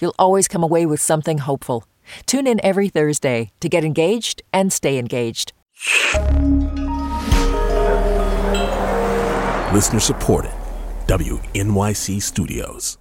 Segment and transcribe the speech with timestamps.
[0.00, 1.84] You'll always come away with something hopeful.
[2.26, 5.52] Tune in every Thursday to get engaged and stay engaged.
[9.72, 10.52] Listener supported.
[11.06, 12.98] WNYC Studios.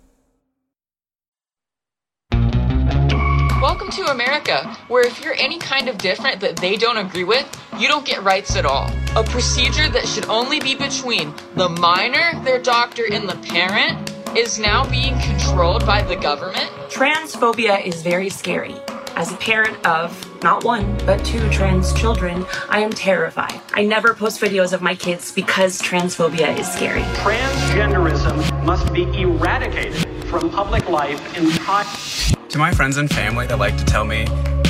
[3.62, 7.46] Welcome to America, where if you're any kind of different that they don't agree with,
[7.78, 8.90] you don't get rights at all.
[9.16, 14.60] A procedure that should only be between the minor, their doctor, and the parent is
[14.60, 16.70] now being controlled by the government.
[16.90, 18.76] Transphobia is very scary.
[19.16, 23.60] As a parent of not one, but two trans children, I am terrified.
[23.74, 27.02] I never post videos of my kids because transphobia is scary.
[27.02, 31.88] Transgenderism must be eradicated from public life in time.
[32.50, 34.26] To my friends and family that like to tell me,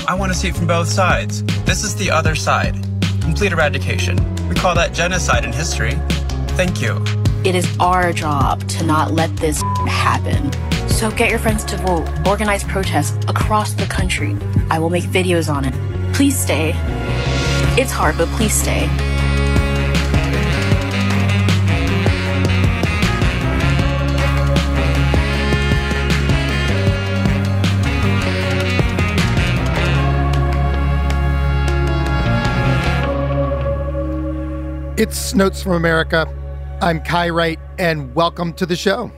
[0.08, 1.44] I want to see it from both sides.
[1.66, 2.74] This is the other side.
[3.22, 4.18] Complete eradication.
[4.48, 5.94] We call that genocide in history.
[6.56, 7.04] Thank you.
[7.46, 10.52] It is our job to not let this happen.
[10.90, 14.36] So get your friends to vote, organize protests across the country.
[14.70, 15.74] I will make videos on it.
[16.14, 16.74] Please stay.
[17.82, 18.90] It's hard, but please stay.
[34.98, 36.28] It's Notes from America.
[36.82, 39.12] I'm Kai Wright, and welcome to the show.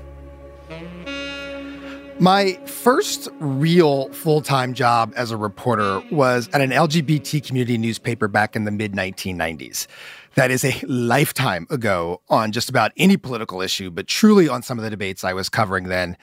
[2.20, 8.28] My first real full time job as a reporter was at an LGBT community newspaper
[8.28, 9.86] back in the mid 1990s.
[10.34, 14.80] That is a lifetime ago on just about any political issue, but truly on some
[14.80, 16.18] of the debates I was covering then.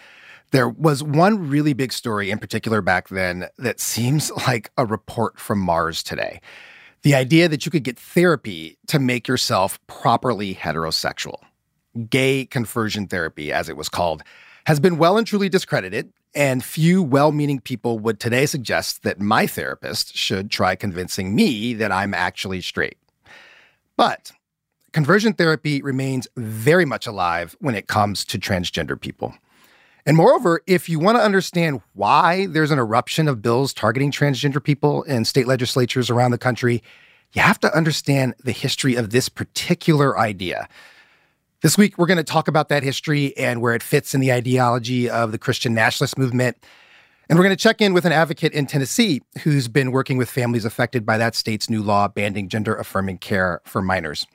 [0.51, 5.39] There was one really big story in particular back then that seems like a report
[5.39, 6.41] from Mars today
[7.03, 11.39] the idea that you could get therapy to make yourself properly heterosexual.
[12.11, 14.23] Gay conversion therapy, as it was called,
[14.67, 19.21] has been well and truly discredited, and few well meaning people would today suggest that
[19.21, 22.99] my therapist should try convincing me that I'm actually straight.
[23.97, 24.33] But
[24.93, 29.35] conversion therapy remains very much alive when it comes to transgender people.
[30.09, 34.65] And moreover, if you want to understand why there's an eruption of bills targeting transgender
[34.65, 36.83] people in state legislatures around the country,
[37.35, 40.67] you have to understand the history of this particular idea.
[41.61, 44.33] This week, we're going to talk about that history and where it fits in the
[44.33, 46.57] ideology of the Christian nationalist movement.
[47.29, 50.31] And we're going to check in with an advocate in Tennessee who's been working with
[50.31, 54.27] families affected by that state's new law banning gender affirming care for minors.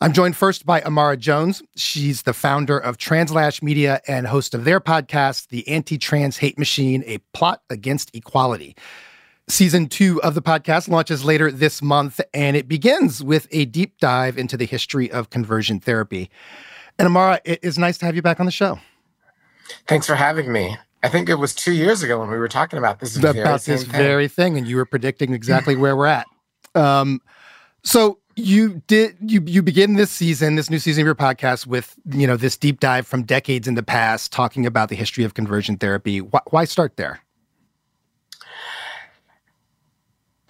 [0.00, 1.60] I'm joined first by Imara Jones.
[1.74, 6.56] She's the founder of TransLash Media and host of their podcast, The Anti Trans Hate
[6.56, 8.76] Machine A Plot Against Equality.
[9.48, 13.98] Season two of the podcast launches later this month, and it begins with a deep
[13.98, 16.30] dive into the history of conversion therapy.
[16.96, 18.78] And Imara, it is nice to have you back on the show.
[19.88, 20.76] Thanks for having me.
[21.02, 23.82] I think it was two years ago when we were talking about this about this
[23.82, 23.90] thing.
[23.90, 26.26] very thing, and you were predicting exactly where we're at.
[26.76, 27.20] Um,
[27.82, 31.96] so you did you you begin this season, this new season of your podcast with
[32.12, 35.34] you know this deep dive from decades in the past, talking about the history of
[35.34, 36.20] conversion therapy.
[36.20, 37.20] Why, why start there?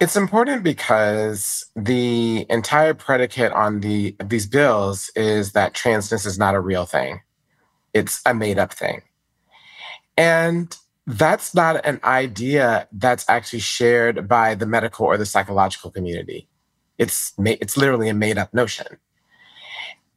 [0.01, 6.55] It's important because the entire predicate on the these bills is that transness is not
[6.55, 7.21] a real thing.
[7.95, 9.03] It's a made up thing.
[10.17, 16.49] And that's not an idea that's actually shared by the medical or the psychological community.
[16.99, 18.99] It's it's literally a made up notion.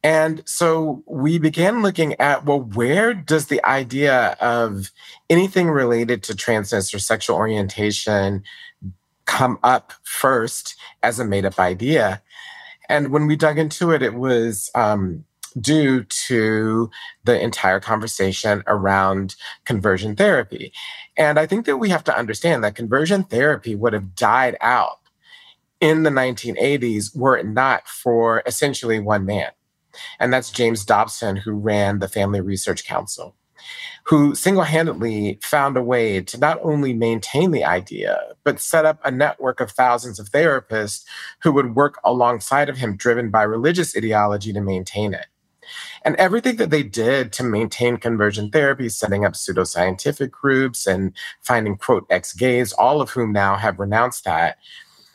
[0.04, 4.90] And so we began looking at well, where does the idea of
[5.30, 8.42] anything related to transness or sexual orientation
[9.26, 12.20] come up first as a made up idea?
[12.88, 15.24] And when we dug into it, it was um,
[15.60, 16.90] due to
[17.24, 20.72] the entire conversation around conversion therapy.
[21.16, 24.98] And I think that we have to understand that conversion therapy would have died out
[25.82, 29.50] in the 1980s were it not for essentially one man.
[30.20, 33.34] And that's James Dobson, who ran the Family Research Council,
[34.04, 39.00] who single handedly found a way to not only maintain the idea, but set up
[39.04, 41.04] a network of thousands of therapists
[41.42, 45.26] who would work alongside of him, driven by religious ideology to maintain it.
[46.04, 51.76] And everything that they did to maintain conversion therapy, setting up pseudoscientific groups and finding,
[51.76, 54.58] quote, ex gays, all of whom now have renounced that,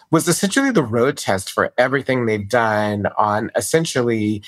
[0.10, 4.42] was essentially the road test for everything they've done on essentially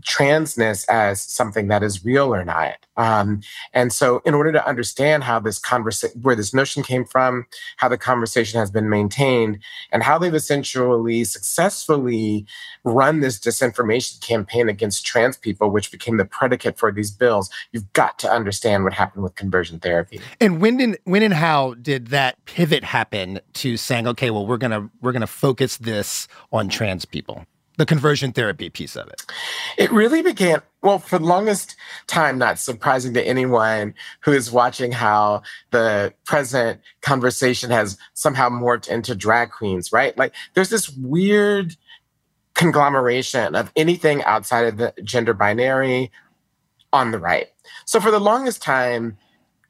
[0.00, 2.76] transness as something that is real or not.
[2.96, 3.40] Um,
[3.74, 7.46] and so, in order to understand how this conversation, where this notion came from,
[7.76, 9.62] how the conversation has been maintained,
[9.92, 12.46] and how they've essentially successfully
[12.84, 17.92] run this disinformation campaign against trans people, which became the predicate for these bills, you've
[17.92, 20.20] got to understand what happened with conversion therapy.
[20.40, 24.56] And when and when and how did that pivot happen to saying, okay, well, we're
[25.00, 27.46] we're gonna focus this on trans people?
[27.76, 29.22] the conversion therapy piece of it?
[29.76, 34.92] It really began, well, for the longest time, not surprising to anyone who is watching
[34.92, 40.16] how the present conversation has somehow morphed into drag queens, right?
[40.16, 41.76] Like there's this weird
[42.54, 46.10] conglomeration of anything outside of the gender binary
[46.92, 47.48] on the right.
[47.84, 49.18] So for the longest time,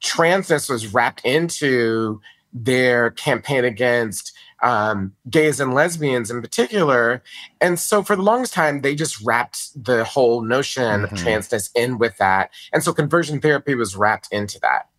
[0.01, 2.21] transness was wrapped into
[2.53, 7.21] their campaign against um, gays and lesbians in particular.
[7.61, 11.03] And so for the longest time, they just wrapped the whole notion mm-hmm.
[11.03, 12.51] of transness in with that.
[12.73, 14.89] And so conversion therapy was wrapped into that.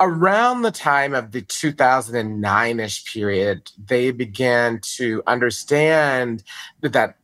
[0.00, 6.42] Around the time of the 2009 ish period, they began to understand
[6.80, 7.16] that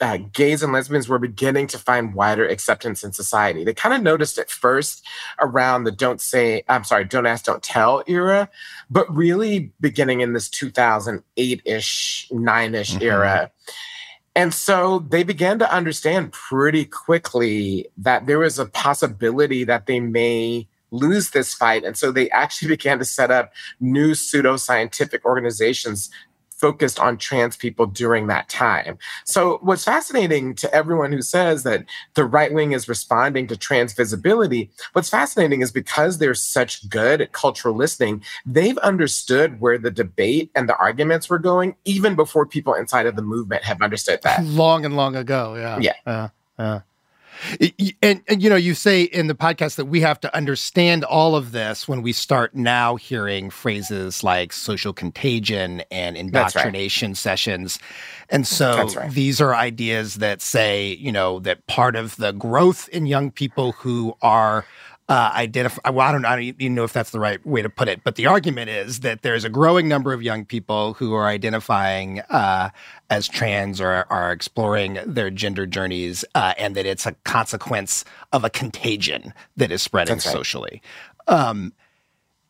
[0.00, 3.64] uh, gays and lesbians were beginning to find wider acceptance in society.
[3.64, 5.04] They kind of noticed it first
[5.40, 8.48] around the don't say, I'm sorry, don't ask, don't tell era,
[8.90, 13.02] but really beginning in this 2008 ish, nine ish mm-hmm.
[13.02, 13.50] era.
[14.36, 19.98] And so they began to understand pretty quickly that there was a possibility that they
[19.98, 21.84] may lose this fight.
[21.84, 26.08] And so they actually began to set up new pseudoscientific organizations
[26.58, 28.98] focused on trans people during that time.
[29.24, 31.84] So, what's fascinating to everyone who says that
[32.14, 37.20] the right wing is responding to trans visibility, what's fascinating is because they're such good
[37.20, 42.46] at cultural listening, they've understood where the debate and the arguments were going even before
[42.46, 44.44] people inside of the movement have understood that.
[44.44, 45.78] Long and long ago, yeah.
[45.78, 45.94] Yeah.
[46.06, 46.28] Uh,
[46.60, 46.80] uh.
[48.02, 51.36] And, and, you know, you say in the podcast that we have to understand all
[51.36, 57.16] of this when we start now hearing phrases like social contagion and indoctrination right.
[57.16, 57.78] sessions.
[58.28, 59.10] And so right.
[59.10, 63.72] these are ideas that say, you know, that part of the growth in young people
[63.72, 64.64] who are
[65.08, 65.90] uh, identify.
[65.90, 68.02] Well, I don't, I don't even know if that's the right way to put it,
[68.04, 72.20] but the argument is that there's a growing number of young people who are identifying
[72.28, 72.70] uh,
[73.08, 78.44] as trans or are exploring their gender journeys, uh, and that it's a consequence of
[78.44, 80.22] a contagion that is spreading right.
[80.22, 80.82] socially.
[81.26, 81.72] Um,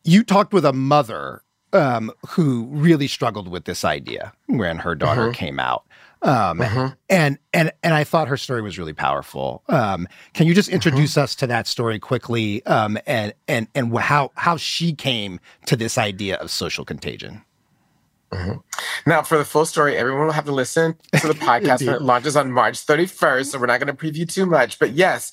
[0.04, 5.24] you talked with a mother um, who really struggled with this idea when her daughter
[5.24, 5.32] mm-hmm.
[5.32, 5.84] came out.
[6.22, 6.90] Um, uh-huh.
[7.08, 9.62] and and and I thought her story was really powerful.
[9.68, 11.24] Um, can you just introduce uh-huh.
[11.24, 15.96] us to that story quickly, um, and and and how how she came to this
[15.96, 17.42] idea of social contagion?
[18.32, 18.56] Uh-huh.
[19.06, 22.02] Now, for the full story, everyone will have to listen to the podcast when it
[22.02, 23.46] launches on March 31st.
[23.46, 25.32] So we're not going to preview too much, but yes.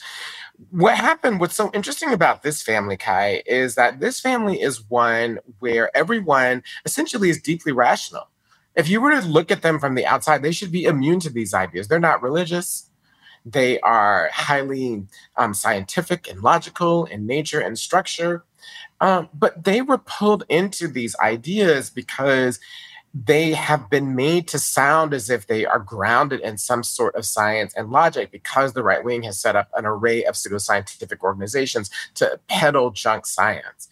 [0.71, 5.39] What happened, what's so interesting about this family, Kai, is that this family is one
[5.59, 8.29] where everyone essentially is deeply rational
[8.75, 11.29] if you were to look at them from the outside, they should be immune to
[11.29, 11.87] these ideas.
[11.87, 12.89] They're not religious.
[13.45, 15.05] They are highly
[15.37, 18.43] um, scientific and logical in nature and structure.
[18.99, 22.59] Um, but they were pulled into these ideas because
[23.13, 27.25] they have been made to sound as if they are grounded in some sort of
[27.25, 31.89] science and logic because the right wing has set up an array of pseudoscientific organizations
[32.15, 33.87] to peddle junk science.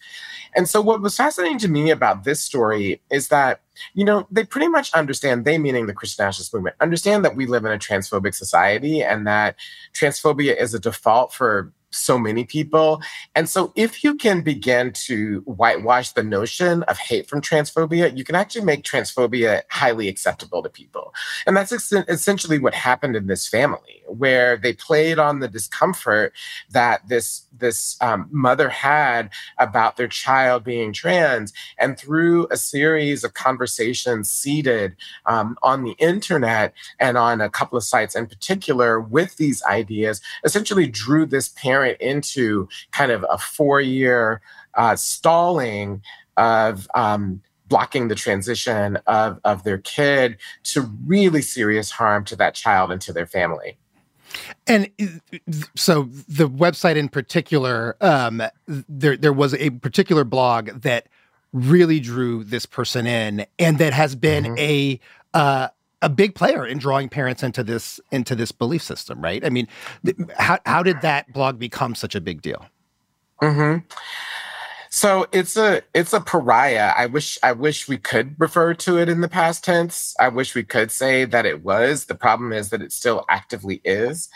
[0.54, 3.62] And so, what was fascinating to me about this story is that,
[3.94, 7.46] you know, they pretty much understand, they meaning the Christian nationalist movement, understand that we
[7.46, 9.56] live in a transphobic society and that
[9.92, 13.00] transphobia is a default for so many people.
[13.34, 18.24] And so, if you can begin to whitewash the notion of hate from transphobia, you
[18.24, 21.14] can actually make transphobia highly acceptable to people.
[21.46, 26.32] And that's ex- essentially what happened in this family, where they played on the discomfort
[26.70, 33.24] that this this um, mother had about their child being trans, and through a series
[33.24, 34.96] of conversations seeded
[35.26, 40.20] um, on the internet and on a couple of sites in particular with these ideas,
[40.44, 44.40] essentially drew this parent into kind of a four year
[44.74, 46.02] uh, stalling
[46.36, 52.54] of um, blocking the transition of, of their kid to really serious harm to that
[52.54, 53.76] child and to their family.
[54.66, 54.90] And
[55.76, 61.06] so the website in particular, um, there there was a particular blog that
[61.52, 64.58] really drew this person in, and that has been mm-hmm.
[64.58, 65.00] a
[65.34, 65.68] uh,
[66.04, 69.44] a big player in drawing parents into this into this belief system, right?
[69.44, 69.66] I mean,
[70.04, 72.66] th- how how did that blog become such a big deal?
[73.40, 73.78] Hmm.
[74.90, 76.92] So it's a it's a pariah.
[76.96, 80.14] I wish I wish we could refer to it in the past tense.
[80.20, 82.04] I wish we could say that it was.
[82.04, 84.28] The problem is that it still actively is.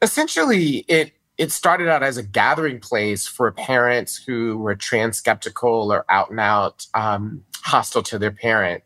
[0.00, 5.92] Essentially, it it started out as a gathering place for parents who were trans skeptical
[5.92, 8.82] or out and out um, hostile to their parent.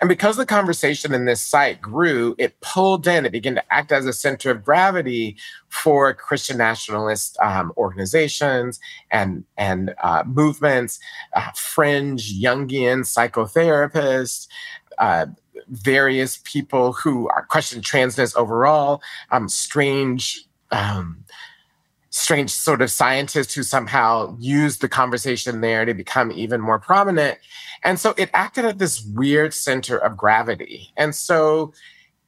[0.00, 3.90] And because the conversation in this site grew, it pulled in, it began to act
[3.90, 5.36] as a center of gravity
[5.68, 8.80] for Christian nationalist um, organizations
[9.10, 10.98] and, and uh, movements,
[11.32, 14.48] uh, fringe Jungian psychotherapists.
[14.98, 15.26] Uh,
[15.68, 21.24] various people who are questioning transness overall, um, strange um,
[22.18, 27.38] strange sort of scientists who somehow used the conversation there to become even more prominent.
[27.84, 30.92] And so it acted at this weird center of gravity.
[30.96, 31.72] And so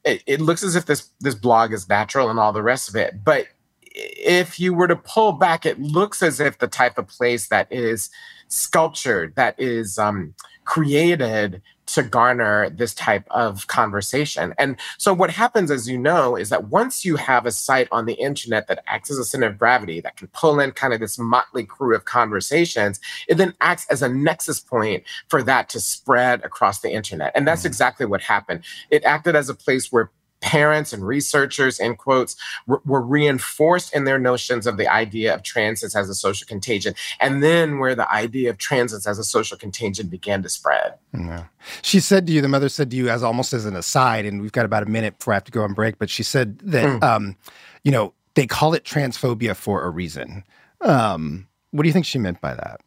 [0.05, 2.95] it, it looks as if this this blog is natural and all the rest of
[2.95, 3.23] it.
[3.23, 3.47] But
[3.93, 7.67] if you were to pull back, it looks as if the type of place that
[7.71, 8.09] is
[8.47, 10.33] sculptured, that is um,
[10.65, 11.61] created
[11.93, 14.53] to garner this type of conversation.
[14.57, 18.05] And so, what happens, as you know, is that once you have a site on
[18.05, 20.99] the internet that acts as a center of gravity that can pull in kind of
[20.99, 25.79] this motley crew of conversations, it then acts as a nexus point for that to
[25.79, 27.31] spread across the internet.
[27.35, 27.67] And that's mm.
[27.67, 28.63] exactly what happened.
[28.89, 32.35] It acted as a place where parents and researchers, in quotes,
[32.67, 36.93] were, were, reinforced in their notions of the idea of transness as a social contagion.
[37.19, 40.95] And then where the idea of transness as a social contagion began to spread.
[41.13, 41.45] Yeah.
[41.81, 44.41] She said to you, the mother said to you, as almost as an aside, and
[44.41, 46.59] we've got about a minute before I have to go on break, but she said
[46.59, 47.03] that, mm.
[47.03, 47.35] um,
[47.83, 50.43] you know, they call it transphobia for a reason.
[50.81, 52.81] Um, what do you think she meant by that?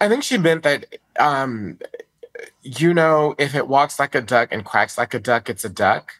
[0.00, 0.86] I think she meant that
[1.18, 1.78] um,
[2.62, 5.68] you know, if it walks like a duck and quacks like a duck, it's a
[5.68, 6.12] duck.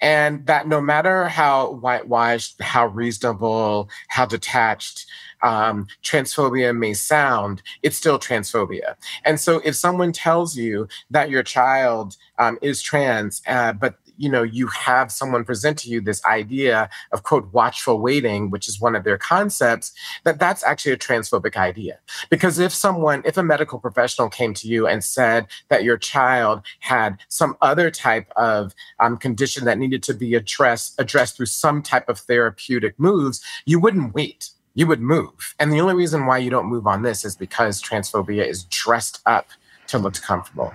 [0.00, 5.06] And that no matter how whitewashed, how reasonable, how detached
[5.42, 8.94] um, transphobia may sound, it's still transphobia.
[9.24, 14.28] And so if someone tells you that your child um, is trans, uh, but you
[14.28, 18.80] know you have someone present to you this idea of quote watchful waiting which is
[18.80, 19.92] one of their concepts
[20.24, 21.98] that that's actually a transphobic idea.
[22.30, 26.62] Because if someone if a medical professional came to you and said that your child
[26.80, 31.82] had some other type of um, condition that needed to be addressed addressed through some
[31.82, 34.50] type of therapeutic moves you wouldn't wait.
[34.74, 35.54] You would move.
[35.58, 39.20] And the only reason why you don't move on this is because transphobia is dressed
[39.26, 39.48] up
[39.88, 40.72] to look comfortable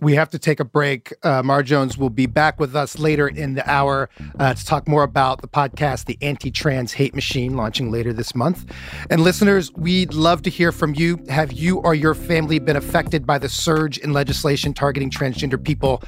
[0.00, 1.12] we have to take a break.
[1.22, 4.88] Uh, Mara Jones will be back with us later in the hour uh, to talk
[4.88, 8.70] more about the podcast, The Anti Trans Hate Machine, launching later this month.
[9.10, 11.22] And listeners, we'd love to hear from you.
[11.28, 16.02] Have you or your family been affected by the surge in legislation targeting transgender people?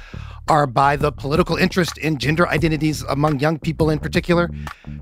[0.49, 4.49] Are by the political interest in gender identities among young people in particular?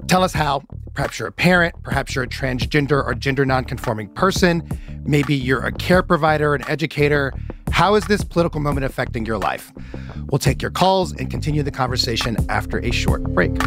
[0.08, 0.62] Tell us how.
[0.94, 4.68] Perhaps you're a parent, perhaps you're a transgender or gender nonconforming person,
[5.04, 7.34] maybe you're a care provider, an educator.
[7.82, 9.72] How is this political moment affecting your life?
[10.30, 13.60] We'll take your calls and continue the conversation after a short break.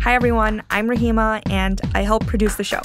[0.00, 2.82] Hi everyone, I'm Rahima and I help produce the show.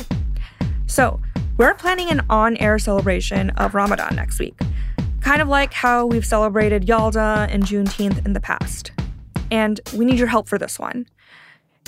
[0.91, 1.21] So,
[1.55, 4.60] we're planning an on air celebration of Ramadan next week,
[5.21, 8.91] kind of like how we've celebrated Yalda and Juneteenth in the past.
[9.50, 11.05] And we need your help for this one.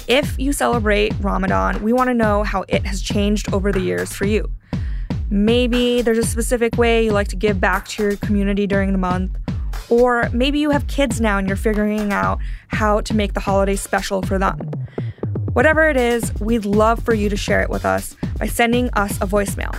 [0.07, 4.13] If you celebrate Ramadan, we want to know how it has changed over the years
[4.13, 4.49] for you.
[5.29, 8.97] Maybe there's a specific way you like to give back to your community during the
[8.97, 9.37] month,
[9.89, 13.75] or maybe you have kids now and you're figuring out how to make the holiday
[13.75, 14.61] special for them.
[15.53, 19.17] Whatever it is, we'd love for you to share it with us by sending us
[19.17, 19.75] a voicemail,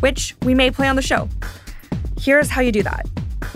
[0.00, 1.28] which we may play on the show.
[2.20, 3.06] Here's how you do that.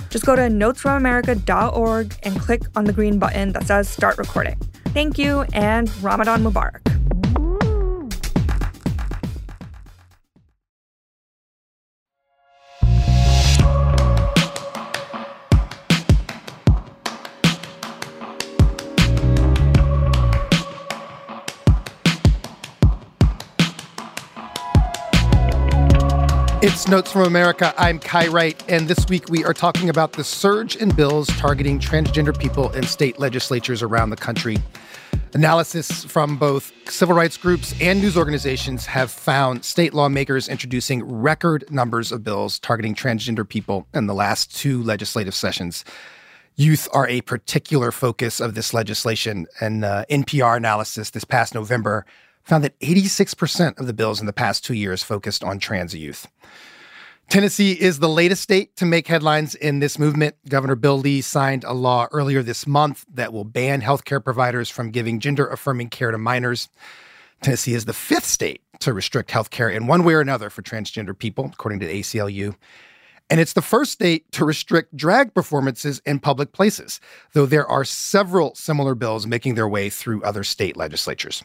[0.08, 4.56] Just go to notesfromamerica.org and click on the green button that says Start Recording.
[4.94, 6.80] Thank you and Ramadan Mubarak.
[26.76, 27.72] It's Notes from America.
[27.78, 31.78] I'm Kai Wright, and this week we are talking about the surge in bills targeting
[31.80, 34.58] transgender people in state legislatures around the country.
[35.32, 41.64] Analysis from both civil rights groups and news organizations have found state lawmakers introducing record
[41.70, 45.82] numbers of bills targeting transgender people in the last two legislative sessions.
[46.56, 49.46] Youth are a particular focus of this legislation.
[49.60, 52.04] An uh, NPR analysis this past November
[52.46, 56.26] found that 86% of the bills in the past two years focused on trans youth.
[57.28, 60.36] Tennessee is the latest state to make headlines in this movement.
[60.48, 64.92] Governor Bill Lee signed a law earlier this month that will ban healthcare providers from
[64.92, 66.68] giving gender affirming care to minors.
[67.42, 71.18] Tennessee is the fifth state to restrict healthcare in one way or another for transgender
[71.18, 72.54] people, according to ACLU.
[73.28, 77.00] And it's the first state to restrict drag performances in public places,
[77.32, 81.42] though there are several similar bills making their way through other state legislatures.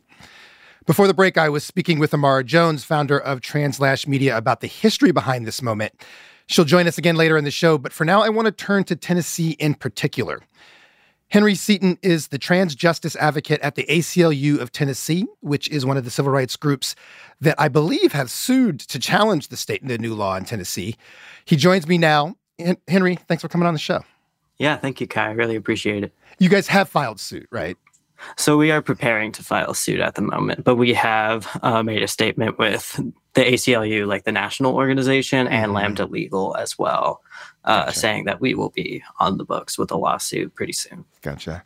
[0.88, 4.68] Before the break, I was speaking with Imara Jones, founder of TransLash Media, about the
[4.68, 5.94] history behind this moment.
[6.48, 8.84] She'll join us again later in the show, but for now, I want to turn
[8.86, 10.42] to Tennessee in particular.
[11.28, 15.98] Henry Seaton is the trans justice advocate at the ACLU of Tennessee, which is one
[15.98, 16.96] of the civil rights groups
[17.40, 20.98] that I believe have sued to challenge the state and the new law in Tennessee.
[21.46, 22.36] He joins me now.
[22.88, 24.04] Henry, thanks for coming on the show.
[24.58, 25.28] Yeah, thank you, Kai.
[25.28, 26.14] I really appreciate it.
[26.40, 27.78] You guys have filed suit, right?
[28.38, 32.04] So we are preparing to file suit at the moment, but we have uh, made
[32.04, 33.00] a statement with
[33.34, 35.76] the ACLU, like the national organization, and mm-hmm.
[35.76, 37.22] Lambda Legal as well,
[37.66, 38.00] uh, gotcha.
[38.00, 41.06] saying that we will be on the books with a lawsuit pretty soon.
[41.22, 41.64] Gotcha.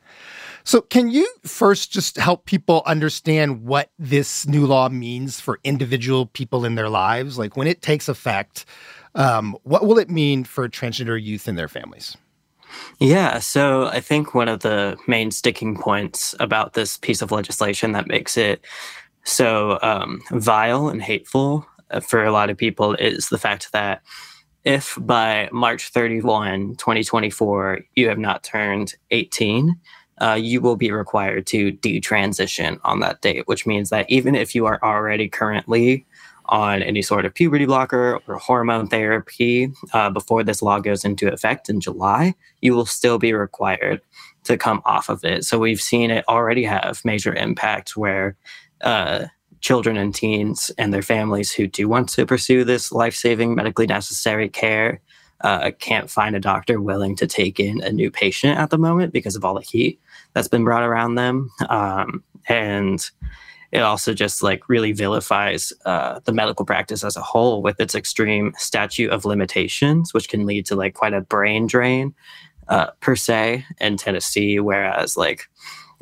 [0.63, 6.25] So, can you first just help people understand what this new law means for individual
[6.27, 7.37] people in their lives?
[7.37, 8.65] Like, when it takes effect,
[9.13, 12.17] um, what will it mean for transgender youth and their families?
[12.99, 17.91] Yeah, so I think one of the main sticking points about this piece of legislation
[17.91, 18.63] that makes it
[19.23, 24.01] so um, vile and hateful uh, for a lot of people is the fact that
[24.63, 29.75] if by March 31, 2024, you have not turned 18,
[30.21, 34.55] uh, you will be required to detransition on that date, which means that even if
[34.55, 36.05] you are already currently
[36.49, 41.31] on any sort of puberty blocker or hormone therapy uh, before this law goes into
[41.31, 44.01] effect in July, you will still be required
[44.43, 45.43] to come off of it.
[45.43, 48.35] So we've seen it already have major impact where
[48.81, 49.25] uh,
[49.61, 53.87] children and teens and their families who do want to pursue this life saving, medically
[53.87, 55.01] necessary care
[55.41, 59.11] uh, can't find a doctor willing to take in a new patient at the moment
[59.11, 59.99] because of all the heat
[60.33, 61.51] that's been brought around them.
[61.69, 63.09] Um, and
[63.71, 67.95] it also just like really vilifies uh, the medical practice as a whole with its
[67.95, 72.13] extreme statute of limitations, which can lead to like quite a brain drain
[72.67, 74.59] uh, per se in Tennessee.
[74.59, 75.49] Whereas like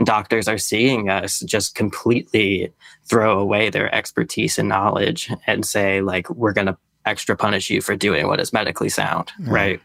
[0.04, 2.72] doctors are seeing us just completely
[3.06, 7.82] throw away their expertise and knowledge and say like we're going to extra punish you
[7.82, 9.82] for doing what is medically sound, right?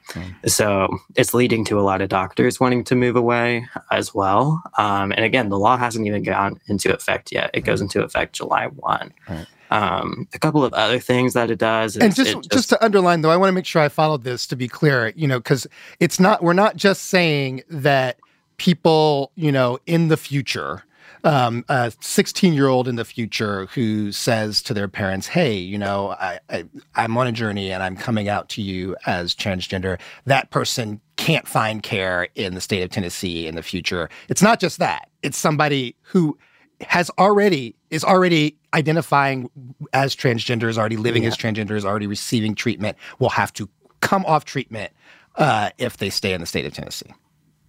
[0.46, 4.62] So it's leading to a lot of doctors wanting to move away as well.
[4.78, 7.50] Um, and again, the law hasn't even gone into effect yet.
[7.54, 9.12] It goes into effect July 1.
[9.28, 9.46] Right.
[9.70, 11.96] Um, a couple of other things that it does.
[11.96, 14.46] and just, just, just to underline though, I want to make sure I followed this
[14.46, 15.66] to be clear, you know, because
[16.00, 18.18] it's not, we're not just saying that
[18.56, 20.84] people, you know, in the future
[21.24, 25.78] um, a 16 year old in the future who says to their parents, Hey, you
[25.78, 29.98] know, I, I, I'm on a journey and I'm coming out to you as transgender,
[30.26, 34.08] that person can't find care in the state of Tennessee in the future.
[34.28, 36.38] It's not just that, it's somebody who
[36.80, 39.50] has already is already identifying
[39.92, 41.28] as transgender, is already living yeah.
[41.28, 43.68] as transgender, is already receiving treatment, will have to
[44.00, 44.92] come off treatment
[45.36, 47.12] uh, if they stay in the state of Tennessee.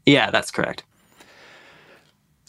[0.06, 0.84] Yeah, that's correct.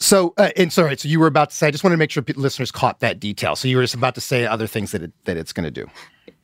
[0.01, 2.09] So, uh, and sorry, so you were about to say, I just want to make
[2.09, 3.55] sure listeners caught that detail.
[3.55, 5.71] So you were just about to say other things that it, that it's going to
[5.71, 5.87] do.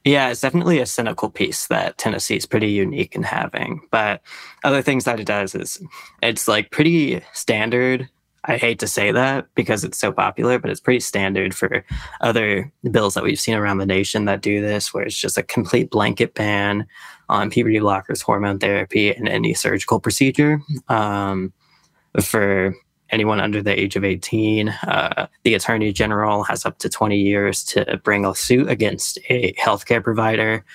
[0.06, 3.82] Yeah, it's definitely a cynical piece that Tennessee is pretty unique in having.
[3.90, 4.22] But
[4.64, 5.82] other things that it does is
[6.22, 8.08] it's like pretty standard.
[8.46, 11.84] I hate to say that because it's so popular, but it's pretty standard for
[12.22, 15.44] other bills that we've seen around the nation that do this, where it's just a
[15.44, 16.86] complete blanket ban
[17.28, 20.62] on puberty blockers, hormone therapy, and any surgical procedure.
[20.90, 21.52] Um,
[22.22, 22.74] for
[23.10, 24.70] anyone under the age of 18.
[24.70, 29.54] Uh, the attorney general has up to 20 years to bring a suit against a
[29.54, 30.66] healthcare provider,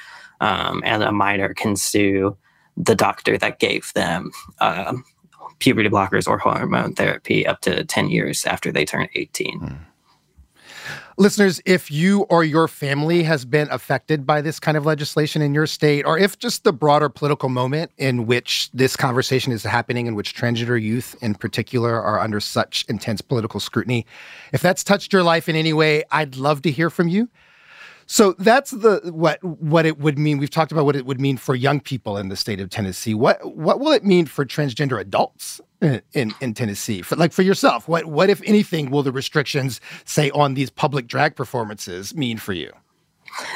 [0.40, 2.36] um, and a minor can sue
[2.76, 4.94] the doctor that gave them uh,
[5.58, 9.60] puberty blockers or hormone therapy up to 10 years after they turn 18.
[9.60, 9.78] Mm.
[11.18, 15.52] Listeners, if you or your family has been affected by this kind of legislation in
[15.52, 20.06] your state, or if just the broader political moment in which this conversation is happening,
[20.06, 24.06] in which transgender youth in particular are under such intense political scrutiny,
[24.52, 27.28] if that's touched your life in any way, I'd love to hear from you.
[28.06, 30.38] So that's the what what it would mean.
[30.38, 33.14] We've talked about what it would mean for young people in the state of Tennessee.
[33.14, 37.02] What what will it mean for transgender adults in in, in Tennessee?
[37.02, 41.06] For, like for yourself, what what if anything will the restrictions say on these public
[41.06, 42.72] drag performances mean for you?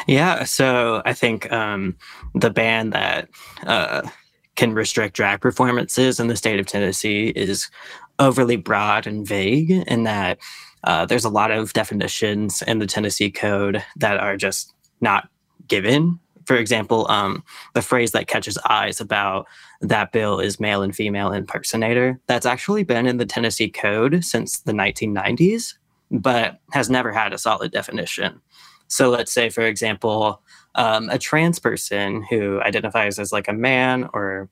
[0.07, 1.97] Yeah, so I think um,
[2.35, 3.29] the ban that
[3.67, 4.09] uh,
[4.55, 7.71] can restrict drag performances in the state of Tennessee is
[8.19, 10.39] overly broad and vague, in that
[10.85, 15.29] uh, there's a lot of definitions in the Tennessee Code that are just not
[15.69, 16.19] given.
[16.45, 17.43] For example, um,
[17.75, 19.47] the phrase that catches eyes about
[19.81, 22.21] that bill is male and female impersonator.
[22.29, 25.75] That's actually been in the Tennessee Code since the 1990s,
[26.11, 28.41] but has never had a solid definition.
[28.89, 30.41] So let's say, for example,
[30.77, 34.49] um, a trans person who identifies as like a man or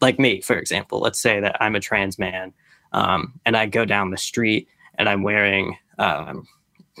[0.00, 2.52] like me, for example, let's say that I'm a trans man
[2.92, 6.46] um, and I go down the street and I'm wearing um,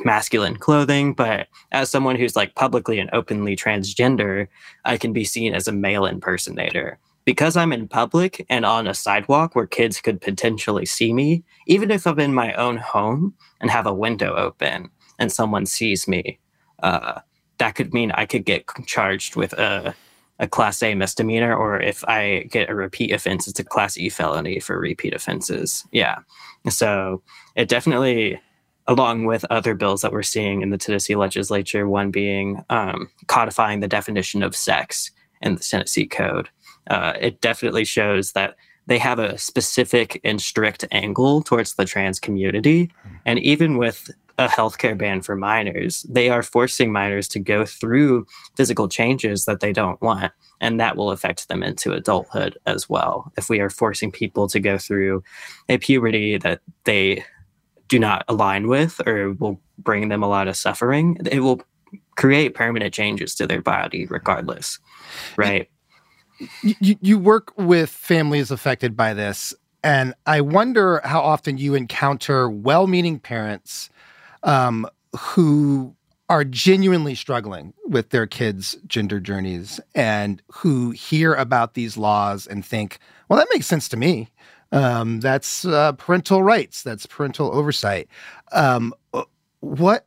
[0.04, 4.48] masculine clothing, but as someone who's like publicly and openly transgender,
[4.84, 6.98] I can be seen as a male impersonator.
[7.24, 11.90] Because I'm in public and on a sidewalk where kids could potentially see me, even
[11.90, 16.38] if I'm in my own home and have a window open and someone sees me,
[16.82, 17.20] uh,
[17.58, 19.94] that could mean I could get charged with a,
[20.38, 24.08] a class A misdemeanor, or if I get a repeat offense, it's a class E
[24.08, 25.84] felony for repeat offenses.
[25.92, 26.18] Yeah.
[26.68, 27.22] So
[27.56, 28.40] it definitely,
[28.86, 33.80] along with other bills that we're seeing in the Tennessee legislature, one being um, codifying
[33.80, 35.10] the definition of sex
[35.42, 36.48] in the Tennessee Code,
[36.88, 42.18] uh, it definitely shows that they have a specific and strict angle towards the trans
[42.18, 42.90] community.
[43.26, 48.24] And even with a healthcare ban for minors, they are forcing minors to go through
[48.56, 50.32] physical changes that they don't want.
[50.60, 53.32] And that will affect them into adulthood as well.
[53.36, 55.22] If we are forcing people to go through
[55.68, 57.24] a puberty that they
[57.88, 61.60] do not align with or will bring them a lot of suffering, it will
[62.16, 64.78] create permanent changes to their body regardless.
[65.36, 65.68] Right.
[66.62, 69.54] You, you work with families affected by this.
[69.82, 73.90] And I wonder how often you encounter well meaning parents
[74.42, 75.94] um, who
[76.28, 82.64] are genuinely struggling with their kids' gender journeys and who hear about these laws and
[82.64, 82.98] think,
[83.28, 84.28] well, that makes sense to me.
[84.70, 86.82] Um, that's uh, parental rights.
[86.82, 88.08] That's parental oversight.
[88.52, 89.24] Um, uh,
[89.60, 90.06] what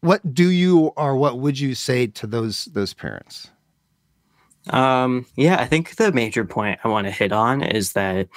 [0.00, 3.50] what do you or what would you say to those those parents?
[4.70, 8.28] Um, yeah, I think the major point I want to hit on is that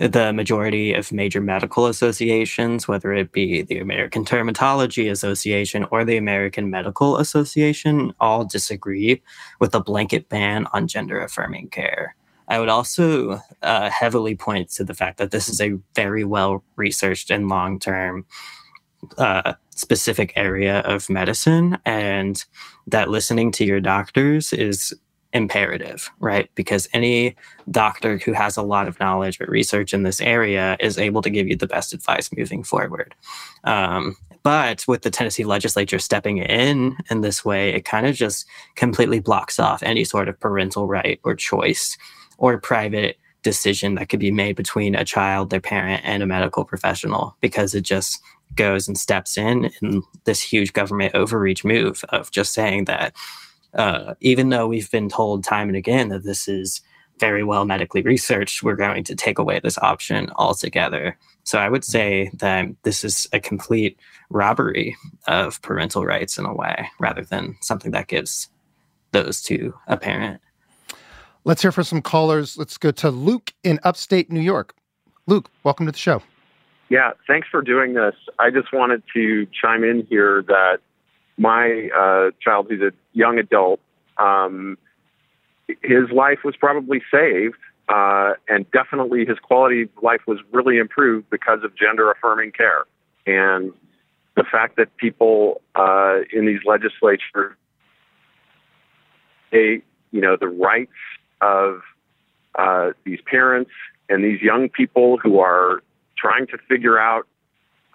[0.00, 6.16] the majority of major medical associations, whether it be the American Dermatology Association or the
[6.16, 9.20] American Medical Association, all disagree
[9.60, 12.16] with a blanket ban on gender affirming care.
[12.48, 16.64] I would also uh, heavily point to the fact that this is a very well
[16.76, 18.24] researched and long term
[19.18, 22.42] uh, specific area of medicine, and
[22.86, 24.94] that listening to your doctors is
[25.32, 26.50] imperative, right?
[26.54, 27.36] Because any
[27.70, 31.30] doctor who has a lot of knowledge or research in this area is able to
[31.30, 33.14] give you the best advice moving forward.
[33.64, 38.46] Um, but with the Tennessee legislature stepping in in this way, it kind of just
[38.74, 41.96] completely blocks off any sort of parental right or choice
[42.38, 46.64] or private decision that could be made between a child, their parent, and a medical
[46.64, 48.20] professional because it just
[48.56, 53.14] goes and steps in in this huge government overreach move of just saying that
[53.74, 56.80] uh, even though we've been told time and again that this is
[57.18, 61.16] very well medically researched, we're going to take away this option altogether.
[61.44, 63.98] So I would say that this is a complete
[64.30, 64.96] robbery
[65.28, 68.48] of parental rights in a way, rather than something that gives
[69.12, 70.40] those to a parent.
[71.44, 72.56] Let's hear from some callers.
[72.56, 74.74] Let's go to Luke in upstate New York.
[75.26, 76.22] Luke, welcome to the show.
[76.88, 78.14] Yeah, thanks for doing this.
[78.38, 80.80] I just wanted to chime in here that
[81.40, 83.80] my uh, child, who's a young adult,
[84.18, 84.76] um,
[85.82, 87.56] his life was probably saved,
[87.88, 92.84] uh, and definitely his quality of life was really improved because of gender affirming care.
[93.26, 93.72] And
[94.36, 97.56] the fact that people uh, in these legislatures,
[99.50, 99.80] they,
[100.12, 100.92] you know, the rights
[101.40, 101.80] of
[102.54, 103.70] uh, these parents
[104.10, 105.82] and these young people who are
[106.18, 107.26] trying to figure out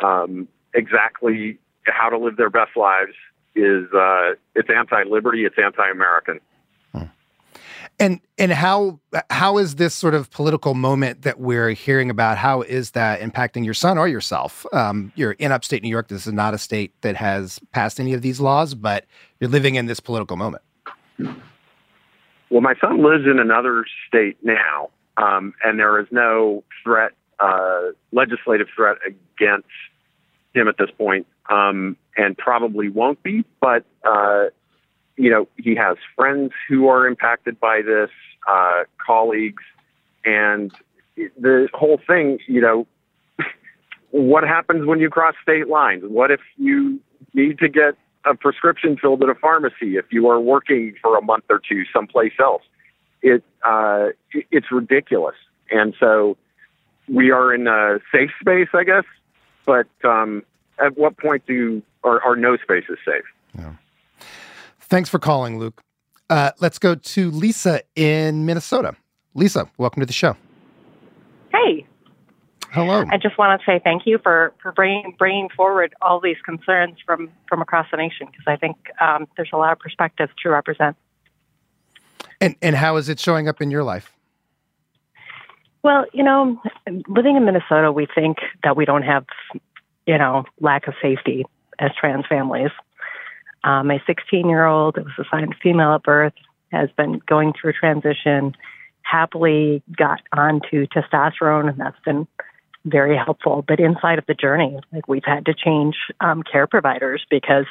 [0.04, 3.14] um, exactly how to live their best lives
[3.56, 6.40] is uh, it's anti-liberty, it's anti-American.
[7.98, 12.38] And and how how is this sort of political moment that we're hearing about?
[12.38, 14.66] How is that impacting your son or yourself?
[14.74, 16.10] Um, you're in upstate New York.
[16.10, 19.06] This is not a state that has passed any of these laws, but
[19.40, 20.62] you're living in this political moment.
[22.50, 27.92] Well, my son lives in another state now, um, and there is no threat, uh,
[28.12, 29.70] legislative threat against
[30.56, 33.44] him at this point um, and probably won't be.
[33.62, 34.46] But uh,
[35.18, 38.10] you know, he has friends who are impacted by this,
[38.48, 39.64] uh, colleagues,
[40.26, 40.74] and
[41.16, 42.88] the whole thing, you know,
[44.12, 46.04] what happens when you cross state lines?
[46.06, 47.00] What if you
[47.34, 51.22] need to get a prescription filled at a pharmacy if you are working for a
[51.22, 52.64] month or two someplace else?
[53.22, 54.10] It uh,
[54.52, 55.36] it's ridiculous,
[55.72, 56.38] and so
[57.08, 59.06] we are in a safe space, I guess.
[59.66, 60.44] But um,
[60.84, 63.24] at what point do are, are no spaces safe?
[63.58, 63.74] Yeah.
[64.80, 65.82] Thanks for calling, Luke.
[66.30, 68.96] Uh, let's go to Lisa in Minnesota.
[69.34, 70.36] Lisa, welcome to the show.
[71.52, 71.86] Hey.
[72.72, 73.06] Hello.
[73.10, 76.98] I just want to say thank you for, for bringing, bringing forward all these concerns
[77.06, 80.50] from, from across the nation because I think um, there's a lot of perspectives to
[80.50, 80.98] represent.
[82.42, 84.15] And, and how is it showing up in your life?
[85.86, 86.60] Well, you know,
[87.08, 89.24] living in Minnesota, we think that we don't have,
[90.08, 91.46] you know, lack of safety
[91.78, 92.72] as trans families.
[93.64, 96.34] Um, my 16 year old was assigned female at birth,
[96.72, 98.56] has been going through transition,
[99.04, 102.28] happily got onto testosterone, and that's been
[102.86, 103.64] very helpful.
[103.68, 107.68] But inside of the journey, like we've had to change um, care providers because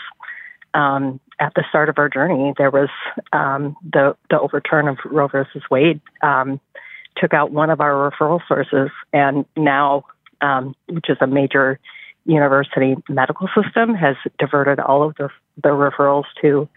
[0.72, 2.90] um, at the start of our journey, there was
[3.32, 6.60] um, the the overturn of Roe versus Wade um,
[7.16, 10.04] took out one of our referral sources, and now,
[10.40, 11.78] um, which is a major
[12.26, 15.28] university medical system, has diverted all of the
[15.62, 16.68] the referrals to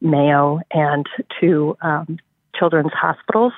[0.00, 1.06] Mayo and
[1.40, 2.18] to um,
[2.54, 3.52] children's hospitals.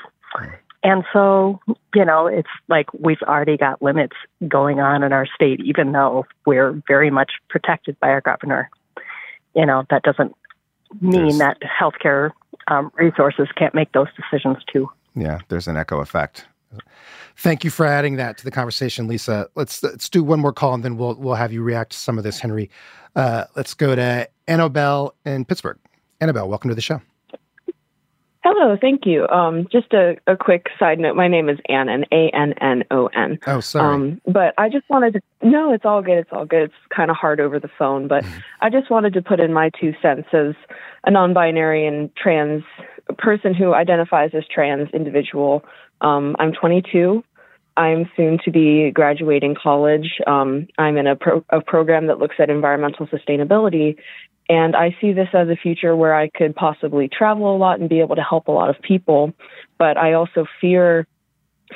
[0.85, 1.61] And so,
[1.95, 4.15] you know, it's like we've already got limits
[4.47, 8.71] going on in our state, even though we're very much protected by our governor.
[9.55, 10.37] You know, that doesn't
[11.01, 12.31] mean there's, that healthcare
[12.69, 14.89] um, resources can't make those decisions too.
[15.19, 16.47] Yeah, there's an echo effect.
[17.37, 19.49] Thank you for adding that to the conversation, Lisa.
[19.55, 22.19] Let's let's do one more call and then we'll we'll have you react to some
[22.19, 22.71] of this, Henry.
[23.17, 25.79] Uh, let's go to Annabelle in Pittsburgh.
[26.21, 27.01] Annabelle, welcome to the show.
[28.45, 29.29] Hello, thank you.
[29.29, 31.17] Um, just a, a, quick side note.
[31.17, 33.39] My name is Annon, A N N O N.
[33.47, 33.95] Oh, sorry.
[33.95, 36.19] Um, but I just wanted to, no, it's all good.
[36.19, 36.63] It's all good.
[36.63, 38.39] It's kind of hard over the phone, but mm-hmm.
[38.63, 40.55] I just wanted to put in my two cents as
[41.05, 42.63] a non binary and trans
[43.15, 45.65] person who identifies as trans individual.
[46.01, 47.23] Um, I'm 22.
[47.77, 50.21] I'm soon to be graduating college.
[50.27, 53.97] Um, I'm in a, pro- a program that looks at environmental sustainability,
[54.49, 57.89] and I see this as a future where I could possibly travel a lot and
[57.89, 59.33] be able to help a lot of people.
[59.79, 61.07] But I also fear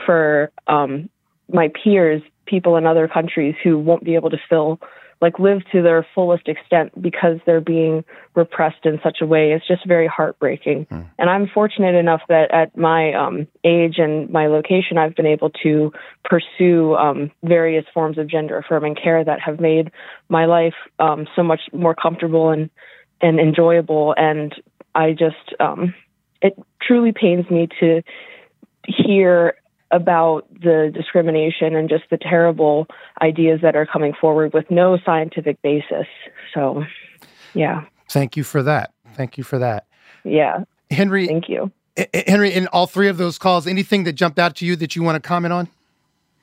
[0.07, 1.09] for um,
[1.53, 4.81] my peers, people in other countries who won't be able to fill
[5.23, 8.05] like live to their fullest extent because they're being
[8.35, 9.53] repressed in such a way.
[9.53, 10.87] It's just very heartbreaking.
[10.87, 11.09] Mm.
[11.19, 15.51] And I'm fortunate enough that at my um, age and my location, I've been able
[15.63, 15.93] to
[16.25, 19.93] pursue um, various forms of gender affirming care that have made
[20.29, 22.69] my life um, so much more comfortable and
[23.21, 24.15] and enjoyable.
[24.17, 24.53] And
[24.95, 25.95] I just um,
[26.43, 28.03] it truly pains me to
[28.87, 29.55] hear
[29.93, 32.87] about the discrimination and just the terrible
[33.21, 36.07] ideas that are coming forward with no scientific basis.
[36.55, 36.83] So,
[37.55, 37.85] yeah.
[38.09, 38.93] Thank you for that.
[39.15, 39.87] Thank you for that.
[40.25, 40.65] Yeah.
[40.91, 41.27] Henry.
[41.27, 41.71] Thank you.
[42.27, 45.03] Henry, in all three of those calls, anything that jumped out to you that you
[45.03, 45.69] want to comment on?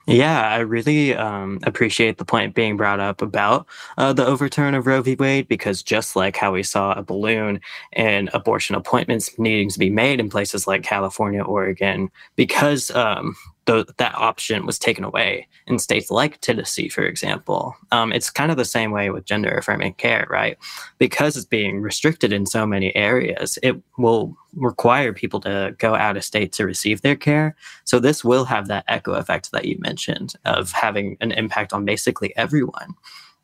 [0.10, 3.68] Yeah, I really um, appreciate the point being brought up about
[4.00, 5.14] uh, the overturn of Roe v.
[5.14, 7.62] Wade because just like how we saw a balloon
[7.94, 13.36] and abortion appointments needing to be made in places like California, Oregon, because um,
[13.70, 17.76] the, that option was taken away in states like Tennessee, for example.
[17.92, 20.58] Um, it's kind of the same way with gender affirming care, right?
[20.98, 26.18] Because it's being restricted in so many areas, it will require people to go out
[26.18, 27.56] of state to receive their care.
[27.84, 31.86] So this will have that echo effect that you mentioned of having an impact on
[31.86, 32.96] basically everyone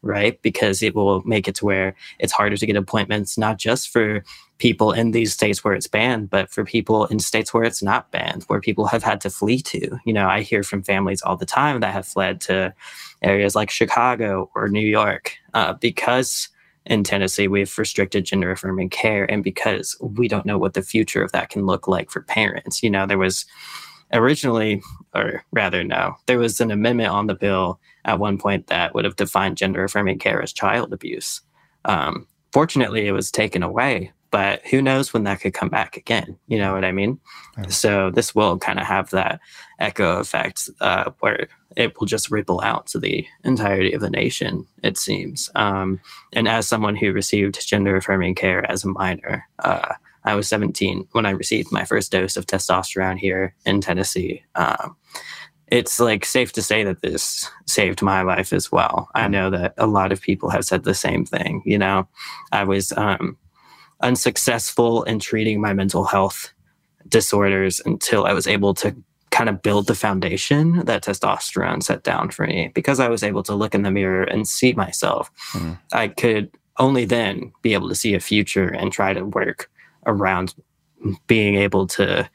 [0.01, 0.39] right?
[0.43, 4.23] Because it will make it to where it's harder to get appointments, not just for
[4.57, 8.11] people in these states where it's banned, but for people in states where it's not
[8.11, 9.97] banned, where people have had to flee to.
[10.05, 12.73] You know, I hear from families all the time that have fled to
[13.21, 16.49] areas like Chicago or New York uh, because
[16.85, 21.23] in Tennessee we've restricted gender affirming care and because we don't know what the future
[21.23, 22.81] of that can look like for parents.
[22.81, 23.45] You know, there was
[24.13, 24.81] originally,
[25.13, 29.05] or rather, no, there was an amendment on the bill at one point that would
[29.05, 31.41] have defined gender affirming care as child abuse.
[31.85, 36.37] Um, fortunately, it was taken away, but who knows when that could come back again?
[36.49, 37.21] You know what I mean?
[37.57, 37.69] Yeah.
[37.69, 39.39] So this will kind of have that
[39.79, 44.67] echo effect uh, where it will just ripple out to the entirety of the nation,
[44.83, 45.49] it seems.
[45.55, 46.01] Um,
[46.33, 49.93] and as someone who received gender affirming care as a minor, uh,
[50.25, 54.43] I was 17 when I received my first dose of testosterone here in Tennessee.
[54.55, 54.97] Um,
[55.67, 59.09] it's like safe to say that this saved my life as well.
[59.15, 61.63] I know that a lot of people have said the same thing.
[61.65, 62.09] You know,
[62.51, 63.37] I was um,
[64.01, 66.53] unsuccessful in treating my mental health
[67.07, 68.95] disorders until I was able to
[69.31, 73.43] kind of build the foundation that testosterone set down for me because I was able
[73.43, 75.29] to look in the mirror and see myself.
[75.51, 75.73] Mm-hmm.
[75.91, 79.69] I could only then be able to see a future and try to work
[80.05, 80.55] around
[81.27, 82.29] being able to